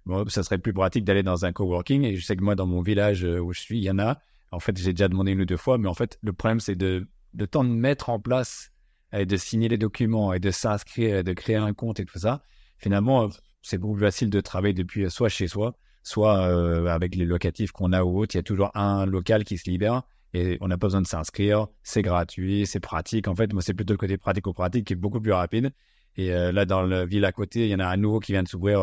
bon, 0.07 0.29
ça 0.29 0.43
serait 0.43 0.59
plus 0.59 0.73
pratique 0.73 1.05
d'aller 1.05 1.23
dans 1.23 1.45
un 1.45 1.53
coworking. 1.53 2.05
Et 2.05 2.17
je 2.17 2.25
sais 2.25 2.37
que 2.37 2.43
moi, 2.43 2.55
dans 2.55 2.67
mon 2.67 2.83
village 2.83 3.25
euh, 3.25 3.41
où 3.41 3.53
je 3.53 3.61
suis, 3.61 3.79
il 3.79 3.85
y 3.85 3.91
en 3.91 3.99
a. 3.99 4.19
En 4.51 4.61
fait, 4.61 4.77
j'ai 4.77 4.93
déjà 4.93 5.09
demandé 5.09 5.33
une 5.33 5.41
ou 5.41 5.47
deux 5.47 5.57
fois, 5.57 5.79
mais 5.79 5.89
en 5.89 5.95
fait, 5.95 6.19
le 6.23 6.33
problème, 6.33 6.61
c'est 6.61 6.77
de, 6.77 7.09
de 7.33 7.47
temps 7.47 7.65
de 7.65 7.71
mettre 7.71 8.09
en 8.09 8.21
place 8.21 8.71
et 9.13 9.27
de 9.27 9.37
signer 9.37 9.69
les 9.69 9.79
documents 9.79 10.33
et 10.33 10.41
de 10.41 10.51
s'inscrire, 10.51 11.25
de 11.25 11.33
créer 11.33 11.57
un 11.57 11.73
compte 11.73 11.99
et 12.01 12.05
tout 12.05 12.19
ça. 12.19 12.43
Finalement, 12.79 13.29
c'est 13.65 13.79
beaucoup 13.79 13.95
plus 13.95 14.05
facile 14.05 14.29
de 14.31 14.41
travailler 14.41 14.75
depuis 14.75 15.11
soit 15.11 15.31
chez 15.31 15.49
soi, 15.49 15.75
soit 16.03 16.47
euh, 16.47 16.87
avec 16.87 17.17
les 17.17 17.25
locatifs 17.25 17.73
qu'on 17.73 17.93
a 17.93 18.05
ou 18.05 18.21
autre. 18.21 18.35
Il 18.35 18.39
y 18.39 18.41
a 18.41 18.43
toujours 18.43 18.71
un 18.75 19.07
local 19.07 19.43
qui 19.45 19.57
se 19.57 19.69
libère 19.69 20.03
et 20.35 20.59
on 20.61 20.69
n'a 20.69 20.77
pas 20.77 20.89
besoin 20.89 21.01
de 21.01 21.07
s'inscrire. 21.07 21.69
C'est 21.83 22.03
gratuit, 22.03 22.67
c'est 22.67 22.79
pratique. 22.79 23.27
En 23.27 23.35
fait, 23.35 23.53
moi, 23.55 23.63
c'est 23.63 23.73
plutôt 23.73 23.95
le 23.95 23.99
côté 23.99 24.19
pratico-pratique 24.19 24.87
qui 24.87 24.93
est 24.93 24.97
beaucoup 24.97 25.21
plus 25.21 25.33
rapide. 25.33 25.73
Et 26.17 26.33
euh, 26.33 26.53
là, 26.53 26.67
dans 26.67 26.83
la 26.83 27.07
ville 27.07 27.25
à 27.25 27.33
côté, 27.33 27.65
il 27.65 27.71
y 27.71 27.75
en 27.75 27.81
a 27.81 27.87
un 27.87 27.97
nouveau 27.97 28.21
qui 28.21 28.33
vient 28.33 28.43
de 28.43 28.49
s'ouvrir, 28.49 28.81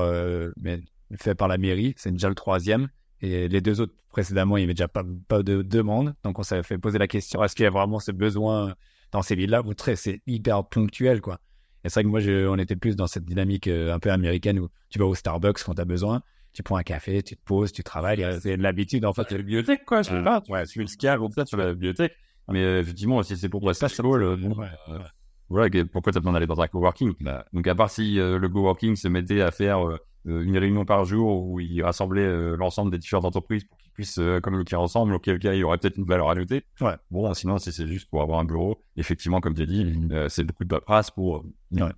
mais 0.59 0.81
fait 1.15 1.35
par 1.35 1.47
la 1.47 1.59
mairie. 1.59 1.93
C'est 1.95 2.11
déjà 2.11 2.29
le 2.29 2.35
troisième. 2.35 2.89
Et 3.21 3.47
les 3.47 3.61
deux 3.61 3.81
autres 3.81 3.93
précédemment, 4.09 4.57
il 4.57 4.61
n'y 4.61 4.63
avait 4.65 4.73
déjà 4.73 4.87
pas, 4.87 5.03
pas 5.27 5.43
de 5.43 5.61
demande. 5.61 6.15
Donc, 6.23 6.39
on 6.39 6.43
s'est 6.43 6.63
fait 6.63 6.79
poser 6.79 6.97
la 6.97 7.07
question 7.07 7.43
est-ce 7.43 7.55
qu'il 7.55 7.65
y 7.65 7.67
a 7.67 7.71
vraiment 7.71 7.99
ce 7.99 8.11
besoin 8.11 8.73
dans 9.11 9.21
ces 9.21 9.35
villes-là? 9.35 9.61
Vous 9.61 9.73
c'est 9.77 10.23
hyper 10.25 10.67
ponctuel, 10.67 11.21
quoi. 11.21 11.39
Et 11.83 11.89
c'est 11.89 11.95
vrai 11.95 12.03
que 12.03 12.09
moi, 12.09 12.19
je, 12.19 12.47
on 12.47 12.57
était 12.57 12.75
plus 12.75 12.95
dans 12.95 13.07
cette 13.07 13.25
dynamique 13.25 13.67
euh, 13.67 13.93
un 13.93 13.99
peu 13.99 14.11
américaine 14.11 14.59
où 14.59 14.69
tu 14.89 14.99
vas 14.99 15.05
au 15.05 15.15
Starbucks 15.15 15.63
quand 15.63 15.73
tu 15.73 15.81
as 15.81 15.85
besoin, 15.85 16.21
tu 16.53 16.63
prends 16.63 16.77
un 16.77 16.83
café, 16.83 17.23
tu 17.23 17.35
te 17.35 17.43
poses, 17.43 17.71
tu 17.71 17.83
travailles. 17.83 18.25
C'est 18.41 18.57
l'habitude, 18.57 19.05
en 19.05 19.13
fait. 19.13 19.31
la 19.31 19.37
bibliothèque, 19.37 19.85
quoi. 19.85 20.01
Je 20.01 20.09
sais 20.09 20.23
pas. 20.23 20.43
Ouais, 20.49 20.65
tu 20.65 20.79
le 20.79 20.87
skill 20.87 21.17
ou 21.19 21.29
peut-être 21.29 21.47
sur 21.47 21.57
la 21.57 21.73
bibliothèque. 21.73 22.13
Mais 22.49 22.63
euh, 22.63 22.81
effectivement, 22.81 23.23
si 23.23 23.37
c'est 23.37 23.49
pour 23.49 23.61
passer 23.61 23.87
ça, 23.87 24.03
le, 24.03 24.31
euh, 24.31 24.99
voilà, 25.47 25.85
pourquoi 25.91 26.11
tu 26.11 26.17
as 26.17 26.21
besoin 26.21 26.33
d'aller 26.33 26.47
dans 26.47 26.59
un 26.59 26.67
coworking? 26.67 27.13
Bah. 27.21 27.45
Donc, 27.53 27.67
à 27.67 27.75
part 27.75 27.89
si 27.89 28.15
le 28.15 28.47
coworking 28.47 28.95
se 28.95 29.07
mettait 29.07 29.41
à 29.41 29.51
faire 29.51 29.99
euh, 30.27 30.43
une 30.43 30.57
réunion 30.57 30.85
par 30.85 31.05
jour 31.05 31.43
où 31.43 31.59
il 31.59 31.81
rassemblait 31.83 32.21
euh, 32.21 32.55
l'ensemble 32.55 32.91
des 32.91 32.99
différentes 32.99 33.25
entreprises 33.25 33.63
pour 33.63 33.77
qu'ils 33.91 34.05
puissent 34.05 34.19
euh, 34.19 34.39
communiquer 34.39 34.75
ensemble, 34.75 35.13
auquel 35.13 35.39
cas 35.39 35.53
il 35.53 35.59
y 35.59 35.63
aurait 35.63 35.77
peut-être 35.77 35.97
une 35.97 36.05
valeur 36.05 36.29
ajoutée. 36.29 36.63
Ouais. 36.79 36.95
Bon, 37.09 37.33
sinon, 37.33 37.57
si 37.57 37.71
c'est 37.71 37.87
juste 37.87 38.09
pour 38.09 38.21
avoir 38.21 38.39
un 38.39 38.45
bureau, 38.45 38.81
effectivement, 38.97 39.39
comme 39.41 39.53
tu 39.53 39.61
as 39.61 39.65
dit, 39.65 39.85
mm-hmm. 39.85 40.29
c'est 40.29 40.43
beaucoup 40.43 40.63
de 40.63 40.69
paperasse 40.69 41.11
pour. 41.11 41.45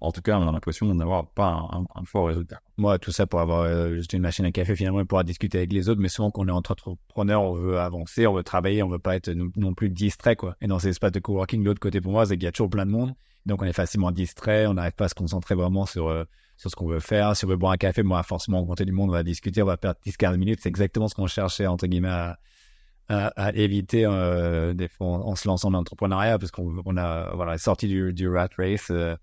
En 0.02 0.12
tout 0.12 0.22
cas, 0.22 0.38
on 0.38 0.48
a 0.48 0.52
l'impression 0.52 0.94
d'avoir 0.94 1.32
pas 1.32 1.68
un, 1.72 2.06
fort 2.06 2.28
résultat. 2.28 2.60
Moi, 2.78 3.00
tout 3.00 3.12
ça 3.12 3.26
pour 3.26 3.40
avoir 3.40 3.90
juste 3.94 4.14
une 4.14 4.22
machine 4.22 4.46
à 4.46 4.52
café, 4.52 4.76
finalement, 4.76 5.00
et 5.00 5.06
pouvoir 5.06 5.24
discuter 5.24 5.58
avec 5.58 5.74
les 5.74 5.90
autres. 5.90 6.00
Mais 6.00 6.10
souvent, 6.10 6.30
quand 6.30 6.44
on 6.44 6.48
est 6.48 6.52
entrepreneur, 6.52 7.42
on 7.42 7.54
veut 7.56 7.80
avancer, 7.80 8.28
on 8.28 8.34
veut 8.34 8.44
travailler, 8.44 8.84
on 8.84 8.90
veut 8.90 9.00
pas 9.00 9.16
être 9.16 9.32
non, 9.32 9.74
plus 9.74 9.90
distrait, 9.90 10.36
quoi. 10.36 10.56
Et 10.62 10.68
dans 10.68 10.78
ces 10.78 10.90
espaces 10.90 11.12
de 11.12 11.20
coworking, 11.20 11.64
l'autre 11.64 11.80
côté 11.80 12.02
pour 12.02 12.12
moi, 12.12 12.26
c'est 12.28 12.36
qu'il 12.36 12.44
y 12.44 12.48
a 12.48 12.52
toujours 12.52 12.70
plein 12.70 12.86
de 12.86 12.92
monde. 12.92 13.14
Donc, 13.48 13.64
on 13.64 13.66
est 13.66 13.74
facilement 13.74 14.12
distrait, 14.12 14.68
on 14.68 14.76
n'arrive 14.76 14.94
pas 14.94 15.06
à 15.06 15.10
se 15.10 15.16
concentrer 15.16 15.56
vraiment 15.56 15.88
sur 15.88 16.26
sur 16.64 16.72
ce 16.72 16.78
qu'on 16.78 16.88
veut 16.88 17.02
faire. 17.02 17.36
Si 17.36 17.44
on 17.44 17.50
veut 17.50 17.58
boire 17.58 17.74
un 17.74 17.78
café, 17.78 18.04
moi, 18.04 18.24
forcément, 18.24 18.62
rencontrer 18.62 18.86
du 18.86 18.94
monde, 18.94 19.10
on 19.10 19.14
va 19.14 19.24
discuter, 19.24 19.62
on 19.62 19.66
va 19.66 19.76
perdre 19.76 20.00
10-15 20.06 20.38
minutes. 20.38 20.60
C'est 20.64 20.70
exactement 20.70 21.10
ce 21.10 21.16
qu'on 21.16 21.28
cherchait, 21.28 21.68
entre 21.68 21.88
guillemets, 21.88 22.32
à, 23.10 23.52
éviter 23.54 24.06
euh, 24.06 24.74
des 24.74 24.88
fois 24.88 25.08
en, 25.08 25.36
se 25.36 25.46
lançant 25.46 25.70
dans 25.70 25.80
l'entrepreneuriat, 25.80 26.40
parce 26.40 26.52
qu'on 26.52 26.82
on 26.86 26.96
a 26.96 27.36
voilà, 27.36 27.58
sorti 27.58 27.90
du, 27.90 28.14
du 28.14 28.30
rat 28.30 28.48
race, 28.58 28.92
euh, 28.92 29.16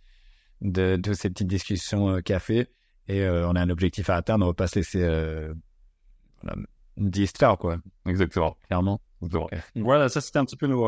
de, 0.61 0.97
de, 0.97 1.15
ces 1.15 1.31
petites 1.31 1.47
discussions 1.47 2.11
euh, 2.11 2.21
café, 2.21 2.69
et 3.09 3.27
on 3.27 3.57
a 3.57 3.61
un 3.61 3.71
objectif 3.71 4.11
à 4.11 4.17
atteindre, 4.17 4.45
on 4.45 4.49
ne 4.49 4.53
va 4.53 4.55
pas 4.55 4.67
se 4.67 4.79
laisser 4.79 5.01
voilà, 6.43 6.63
distraire, 6.99 7.57
quoi. 7.57 7.79
Exactement. 8.07 8.57
Clairement. 8.67 9.01
Voilà, 9.75 10.11
ça 10.11 10.21
c'était 10.21 10.39
un 10.39 10.45
petit 10.45 10.57
peu 10.57 10.67
nos, 10.67 10.87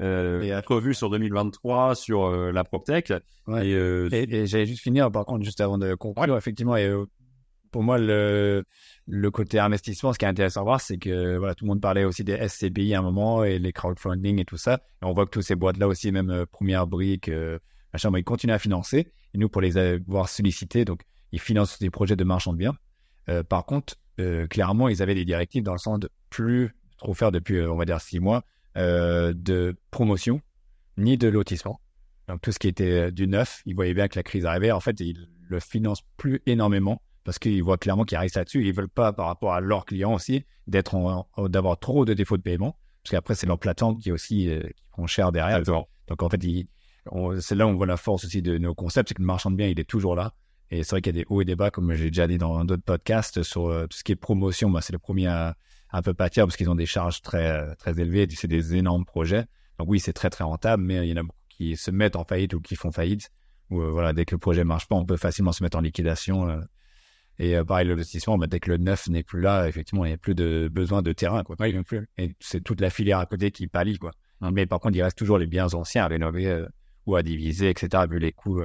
euh, 0.00 0.60
revue 0.66 0.94
sur 0.94 1.10
2023 1.10 1.94
sur 1.94 2.24
euh, 2.24 2.52
la 2.52 2.64
PropTech. 2.64 3.12
Euh, 3.48 4.08
et, 4.12 4.22
et, 4.22 4.46
j'allais 4.46 4.66
juste 4.66 4.82
finir, 4.82 5.10
par 5.10 5.24
contre, 5.24 5.44
juste 5.44 5.60
avant 5.60 5.78
de 5.78 5.94
conclure, 5.94 6.36
effectivement, 6.36 6.76
et 6.76 6.90
pour 7.70 7.82
moi, 7.82 7.98
le, 7.98 8.64
le 9.06 9.30
côté 9.30 9.58
investissement, 9.58 10.12
ce 10.12 10.18
qui 10.18 10.24
est 10.24 10.28
intéressant 10.28 10.60
à 10.60 10.64
voir, 10.64 10.80
c'est 10.80 10.98
que 10.98 11.36
voilà, 11.36 11.54
tout 11.54 11.64
le 11.64 11.68
monde 11.68 11.80
parlait 11.80 12.04
aussi 12.04 12.24
des 12.24 12.48
SCPI 12.48 12.94
à 12.94 13.00
un 13.00 13.02
moment 13.02 13.44
et 13.44 13.58
les 13.58 13.72
crowdfunding 13.72 14.40
et 14.40 14.44
tout 14.44 14.56
ça. 14.56 14.80
Et 15.02 15.04
on 15.04 15.12
voit 15.12 15.26
que 15.26 15.30
toutes 15.30 15.42
ces 15.42 15.54
boîtes-là 15.54 15.88
aussi, 15.88 16.10
même 16.12 16.46
Première 16.50 16.86
Brique, 16.86 17.30
machin, 17.92 18.10
ils 18.16 18.24
continuent 18.24 18.54
à 18.54 18.58
financer. 18.58 19.08
Et 19.34 19.38
nous, 19.38 19.50
pour 19.50 19.60
les 19.60 19.76
avoir 19.76 20.28
sollicités, 20.28 20.86
donc 20.86 21.02
ils 21.32 21.40
financent 21.40 21.78
des 21.78 21.90
projets 21.90 22.16
de 22.16 22.24
marchand 22.24 22.54
de 22.54 22.58
biens. 22.58 22.76
par 23.50 23.66
contre, 23.66 23.96
clairement, 24.48 24.88
ils 24.88 25.02
avaient 25.02 25.14
des 25.14 25.26
directives 25.26 25.62
dans 25.62 25.72
le 25.72 25.78
sens 25.78 25.98
de 25.98 26.08
plus 26.30 26.74
trop 26.96 27.12
faire 27.12 27.32
depuis, 27.32 27.60
on 27.60 27.76
va 27.76 27.84
dire, 27.84 28.00
six 28.00 28.18
mois, 28.18 28.44
euh, 28.76 29.32
de 29.34 29.76
promotion 29.90 30.40
ni 30.96 31.16
de 31.16 31.28
lotissement. 31.28 31.80
Donc 32.28 32.42
tout 32.42 32.52
ce 32.52 32.58
qui 32.58 32.68
était 32.68 33.06
euh, 33.06 33.10
du 33.10 33.26
neuf, 33.26 33.62
ils 33.64 33.74
voyaient 33.74 33.94
bien 33.94 34.08
que 34.08 34.18
la 34.18 34.22
crise 34.22 34.44
arrivait. 34.44 34.70
En 34.70 34.80
fait, 34.80 35.00
ils 35.00 35.28
le 35.48 35.60
financent 35.60 36.02
plus 36.16 36.42
énormément 36.46 37.00
parce 37.24 37.38
qu'ils 37.38 37.62
voient 37.62 37.78
clairement 37.78 38.04
qu'ils 38.04 38.18
arrivent 38.18 38.30
là-dessus. 38.34 38.66
Ils 38.66 38.72
veulent 38.72 38.88
pas, 38.88 39.12
par 39.12 39.26
rapport 39.26 39.54
à 39.54 39.60
leurs 39.60 39.84
clients 39.84 40.14
aussi, 40.14 40.44
d'être 40.66 41.26
d'avoir 41.48 41.78
trop 41.78 42.04
de 42.04 42.14
défauts 42.14 42.36
de 42.36 42.42
paiement, 42.42 42.78
parce 43.02 43.12
qu'après 43.12 43.34
c'est 43.34 43.46
leur 43.46 43.58
plateforme 43.58 43.98
qui 43.98 44.10
est 44.10 44.12
aussi 44.12 44.48
euh, 44.48 44.60
qui 44.60 44.84
prend 44.90 45.06
cher 45.06 45.32
derrière. 45.32 45.62
Donc 45.62 46.22
en 46.22 46.28
fait, 46.28 46.40
c'est 47.40 47.54
là 47.54 47.66
où 47.66 47.70
on 47.70 47.74
voit 47.74 47.86
la 47.86 47.96
force 47.96 48.24
aussi 48.24 48.42
de 48.42 48.58
nos 48.58 48.74
concepts, 48.74 49.08
c'est 49.08 49.14
que 49.14 49.22
le 49.22 49.26
marchand 49.26 49.50
de 49.50 49.56
biens 49.56 49.68
il 49.68 49.80
est 49.80 49.88
toujours 49.88 50.14
là. 50.14 50.34
Et 50.70 50.82
c'est 50.82 50.90
vrai 50.90 51.00
qu'il 51.00 51.16
y 51.16 51.18
a 51.18 51.22
des 51.22 51.26
hauts 51.30 51.40
et 51.40 51.46
des 51.46 51.56
bas, 51.56 51.70
comme 51.70 51.94
j'ai 51.94 52.08
déjà 52.10 52.26
dit 52.26 52.36
dans 52.36 52.64
d'autres 52.64 52.82
podcasts 52.82 53.42
sur 53.42 53.86
tout 53.88 53.96
ce 53.96 54.04
qui 54.04 54.12
est 54.12 54.16
promotion. 54.16 54.68
Moi, 54.68 54.82
c'est 54.82 54.92
le 54.92 54.98
premier 54.98 55.26
à, 55.26 55.56
un 55.90 56.02
peu 56.02 56.14
pâtir 56.14 56.44
parce 56.44 56.56
qu'ils 56.56 56.70
ont 56.70 56.74
des 56.74 56.86
charges 56.86 57.22
très, 57.22 57.74
très 57.76 58.00
élevées. 58.00 58.28
C'est 58.30 58.48
des 58.48 58.76
énormes 58.76 59.04
projets. 59.04 59.46
Donc 59.78 59.88
oui, 59.88 60.00
c'est 60.00 60.12
très, 60.12 60.30
très 60.30 60.44
rentable, 60.44 60.82
mais 60.82 61.06
il 61.06 61.10
y 61.10 61.12
en 61.12 61.18
a 61.18 61.22
beaucoup 61.22 61.38
qui 61.48 61.76
se 61.76 61.90
mettent 61.90 62.16
en 62.16 62.24
faillite 62.24 62.54
ou 62.54 62.60
qui 62.60 62.76
font 62.76 62.92
faillite. 62.92 63.30
Ou 63.70 63.80
euh, 63.80 63.90
voilà, 63.90 64.12
dès 64.12 64.24
que 64.24 64.34
le 64.34 64.38
projet 64.38 64.64
marche 64.64 64.86
pas, 64.88 64.96
on 64.96 65.04
peut 65.04 65.16
facilement 65.16 65.52
se 65.52 65.62
mettre 65.62 65.76
en 65.76 65.80
liquidation. 65.80 66.48
Euh. 66.48 66.60
et 67.38 67.56
euh, 67.56 67.64
pareil, 67.64 67.86
l'investissement, 67.86 68.38
bah, 68.38 68.46
dès 68.46 68.60
que 68.60 68.70
le 68.70 68.78
neuf 68.78 69.08
n'est 69.08 69.22
plus 69.22 69.40
là, 69.40 69.68
effectivement, 69.68 70.04
il 70.04 70.08
n'y 70.08 70.14
a 70.14 70.18
plus 70.18 70.34
de 70.34 70.68
besoin 70.72 71.02
de 71.02 71.12
terrain. 71.12 71.42
Quoi. 71.42 71.56
plus. 71.56 72.08
Et 72.16 72.34
c'est 72.40 72.62
toute 72.62 72.80
la 72.80 72.90
filière 72.90 73.18
à 73.18 73.26
côté 73.26 73.50
qui 73.50 73.66
pallie. 73.66 73.98
Quoi. 73.98 74.12
Mais 74.40 74.66
par 74.66 74.80
contre, 74.80 74.96
il 74.96 75.02
reste 75.02 75.18
toujours 75.18 75.38
les 75.38 75.46
biens 75.46 75.74
anciens 75.74 76.04
à 76.04 76.08
rénover 76.08 76.64
ou 77.06 77.16
à 77.16 77.22
diviser, 77.22 77.70
etc. 77.70 78.04
Vu 78.08 78.18
les 78.18 78.32
coûts 78.32 78.62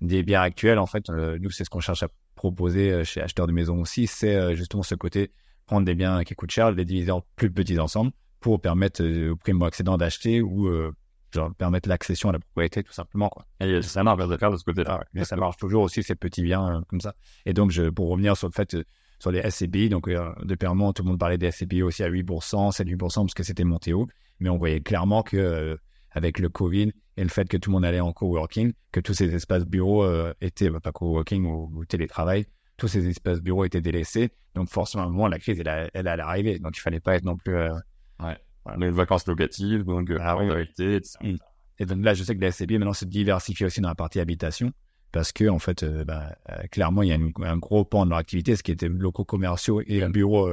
des 0.00 0.22
biens 0.22 0.42
actuels, 0.42 0.78
en 0.78 0.86
fait, 0.86 1.08
nous, 1.08 1.50
c'est 1.50 1.64
ce 1.64 1.70
qu'on 1.70 1.80
cherche 1.80 2.02
à 2.02 2.08
proposer 2.34 3.04
chez 3.04 3.20
Acheteurs 3.20 3.46
de 3.46 3.52
Maison 3.52 3.80
aussi, 3.80 4.06
c'est 4.06 4.56
justement 4.56 4.82
ce 4.82 4.94
côté 4.96 5.30
prendre 5.70 5.86
des 5.86 5.94
biens 5.94 6.24
qui 6.24 6.34
coûtent 6.34 6.50
cher, 6.50 6.72
les 6.72 6.84
diviser 6.84 7.12
en 7.12 7.22
plus 7.36 7.48
petits 7.48 7.78
ensembles 7.78 8.10
pour 8.40 8.60
permettre 8.60 9.04
euh, 9.04 9.30
au 9.30 9.36
primo-accédant 9.36 9.96
d'acheter 9.96 10.42
ou 10.42 10.66
euh, 10.66 10.90
genre, 11.32 11.54
permettre 11.54 11.88
l'accession 11.88 12.28
à 12.30 12.32
la 12.32 12.40
propriété 12.40 12.82
tout 12.82 12.92
simplement. 12.92 13.28
Quoi. 13.28 13.46
Et 13.60 13.80
ça 13.80 14.02
marche 14.02 14.26
de 14.26 14.36
faire 14.36 14.50
de 14.50 14.56
ce 14.56 14.64
côté-là. 14.64 15.04
mais 15.12 15.24
ça 15.24 15.36
marche 15.36 15.58
toujours 15.58 15.84
aussi 15.84 16.02
ces 16.02 16.16
petits 16.16 16.42
biens 16.42 16.78
euh, 16.78 16.80
comme 16.88 17.00
ça. 17.00 17.14
Et 17.46 17.52
donc, 17.52 17.70
je, 17.70 17.88
pour 17.88 18.08
revenir 18.08 18.36
sur 18.36 18.48
le 18.48 18.52
fait, 18.52 18.76
sur 19.20 19.30
les 19.30 19.48
SCPI, 19.48 19.90
donc 19.90 20.10
depuis 20.42 20.66
un 20.66 20.74
moment, 20.74 20.92
tout 20.92 21.04
le 21.04 21.10
monde 21.10 21.20
parlait 21.20 21.38
des 21.38 21.52
SCPI 21.52 21.84
aussi 21.84 22.02
à 22.02 22.10
8%, 22.10 22.72
7-8% 22.72 22.98
parce 22.98 23.34
que 23.34 23.44
c'était 23.44 23.62
monté 23.62 23.92
haut. 23.92 24.08
Mais 24.40 24.48
on 24.48 24.58
voyait 24.58 24.80
clairement 24.80 25.22
que 25.22 25.78
avec 26.10 26.40
le 26.40 26.48
Covid 26.48 26.90
et 27.16 27.22
le 27.22 27.28
fait 27.28 27.48
que 27.48 27.58
tout 27.58 27.70
le 27.70 27.74
monde 27.74 27.84
allait 27.84 28.00
en 28.00 28.12
coworking, 28.12 28.72
que 28.90 28.98
tous 28.98 29.14
ces 29.14 29.32
espaces 29.32 29.66
bureaux 29.66 30.04
étaient, 30.40 30.70
bah, 30.70 30.80
pas 30.80 30.90
coworking 30.90 31.44
ou, 31.44 31.70
ou 31.74 31.84
télétravail, 31.84 32.46
tous 32.80 32.88
ces 32.88 33.06
espaces 33.06 33.40
bureaux 33.40 33.64
étaient 33.64 33.82
délaissés. 33.82 34.30
Donc 34.54 34.68
forcément, 34.70 35.28
la 35.28 35.38
crise, 35.38 35.60
elle, 35.60 35.90
elle, 35.92 36.08
allait 36.08 36.22
arriver. 36.22 36.58
Donc 36.58 36.76
il 36.76 36.80
fallait 36.80 36.98
pas 36.98 37.14
être 37.14 37.24
non 37.24 37.36
plus... 37.36 37.54
Euh, 37.54 37.74
ouais. 38.20 38.36
Les 38.78 38.90
vacances 38.90 39.26
locatives, 39.26 39.84
donc 39.84 40.10
euh, 40.10 40.18
ah, 40.20 40.38
etc. 40.58 41.00
Mm. 41.22 41.36
Et 41.78 41.86
donc 41.86 42.04
là, 42.04 42.14
je 42.14 42.24
sais 42.24 42.34
que 42.34 42.40
la 42.40 42.50
SCB 42.50 42.72
maintenant 42.72 42.92
se 42.92 43.04
diversifie 43.04 43.64
aussi 43.64 43.80
dans 43.80 43.88
la 43.88 43.94
partie 43.94 44.20
habitation 44.20 44.72
parce 45.12 45.32
que 45.32 45.48
en 45.48 45.58
fait, 45.58 45.82
euh, 45.82 46.04
bah, 46.04 46.34
clairement, 46.70 47.02
il 47.02 47.08
y 47.08 47.12
a 47.12 47.18
un 47.50 47.56
gros 47.58 47.84
pan 47.84 48.04
de 48.04 48.10
leur 48.10 48.18
activité, 48.18 48.56
ce 48.56 48.62
qui 48.62 48.70
était 48.70 48.88
locaux 48.88 49.24
commerciaux 49.24 49.82
et 49.86 50.02
un 50.02 50.10
bureau, 50.10 50.52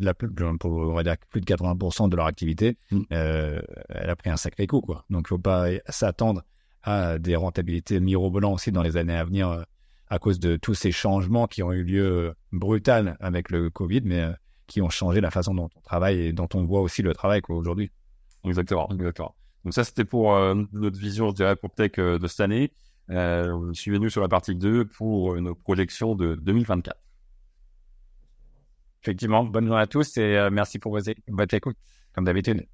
la 0.00 0.14
plus, 0.14 0.28
pour, 0.58 0.72
on 0.72 0.94
va 0.94 1.02
dire 1.02 1.16
plus 1.30 1.40
de 1.40 1.46
80% 1.46 2.08
de 2.08 2.16
leur 2.16 2.26
activité, 2.26 2.76
mm. 2.90 3.02
elle 3.10 4.10
a 4.10 4.16
pris 4.16 4.30
un 4.30 4.36
sacré 4.36 4.66
coup, 4.66 4.80
quoi. 4.80 5.04
Donc, 5.10 5.26
il 5.26 5.28
faut 5.28 5.38
pas 5.38 5.68
s'attendre 5.88 6.42
à 6.82 7.18
des 7.18 7.36
rentabilités 7.36 8.00
mirobolantes 8.00 8.54
aussi 8.54 8.72
dans 8.72 8.82
les 8.82 8.96
années 8.96 9.16
à 9.16 9.24
venir 9.24 9.64
à 10.10 10.18
cause 10.18 10.38
de 10.40 10.56
tous 10.56 10.74
ces 10.74 10.92
changements 10.92 11.46
qui 11.46 11.62
ont 11.62 11.72
eu 11.72 11.82
lieu 11.82 12.06
euh, 12.06 12.34
brutal 12.52 13.16
avec 13.20 13.50
le 13.50 13.70
Covid, 13.70 14.02
mais 14.04 14.20
euh, 14.20 14.32
qui 14.66 14.80
ont 14.80 14.90
changé 14.90 15.20
la 15.20 15.30
façon 15.30 15.54
dont 15.54 15.68
on 15.74 15.80
travaille 15.80 16.20
et 16.20 16.32
dont 16.32 16.48
on 16.54 16.64
voit 16.64 16.80
aussi 16.80 17.02
le 17.02 17.12
travail 17.12 17.40
aujourd'hui. 17.48 17.90
Exactement, 18.44 18.88
exactement. 18.92 19.34
Donc 19.64 19.74
ça, 19.74 19.84
c'était 19.84 20.04
pour 20.04 20.34
euh, 20.34 20.54
notre 20.72 20.98
vision, 20.98 21.30
je 21.30 21.34
dirais, 21.34 21.56
pour 21.56 21.74
Tech 21.74 21.92
de 21.92 22.26
cette 22.26 22.40
année. 22.40 22.72
Suivez-nous 23.72 24.10
sur 24.10 24.20
la 24.20 24.28
partie 24.28 24.54
2 24.54 24.84
pour 24.84 25.40
nos 25.40 25.54
projections 25.54 26.14
de 26.14 26.34
2024. 26.34 26.96
Effectivement, 29.02 29.44
bonne 29.44 29.66
journée 29.66 29.82
à 29.82 29.86
tous 29.86 30.16
et 30.18 30.48
merci 30.50 30.78
pour 30.78 30.92
votre 30.92 31.54
écoute, 31.54 31.76
comme 32.12 32.24
d'habitude. 32.24 32.66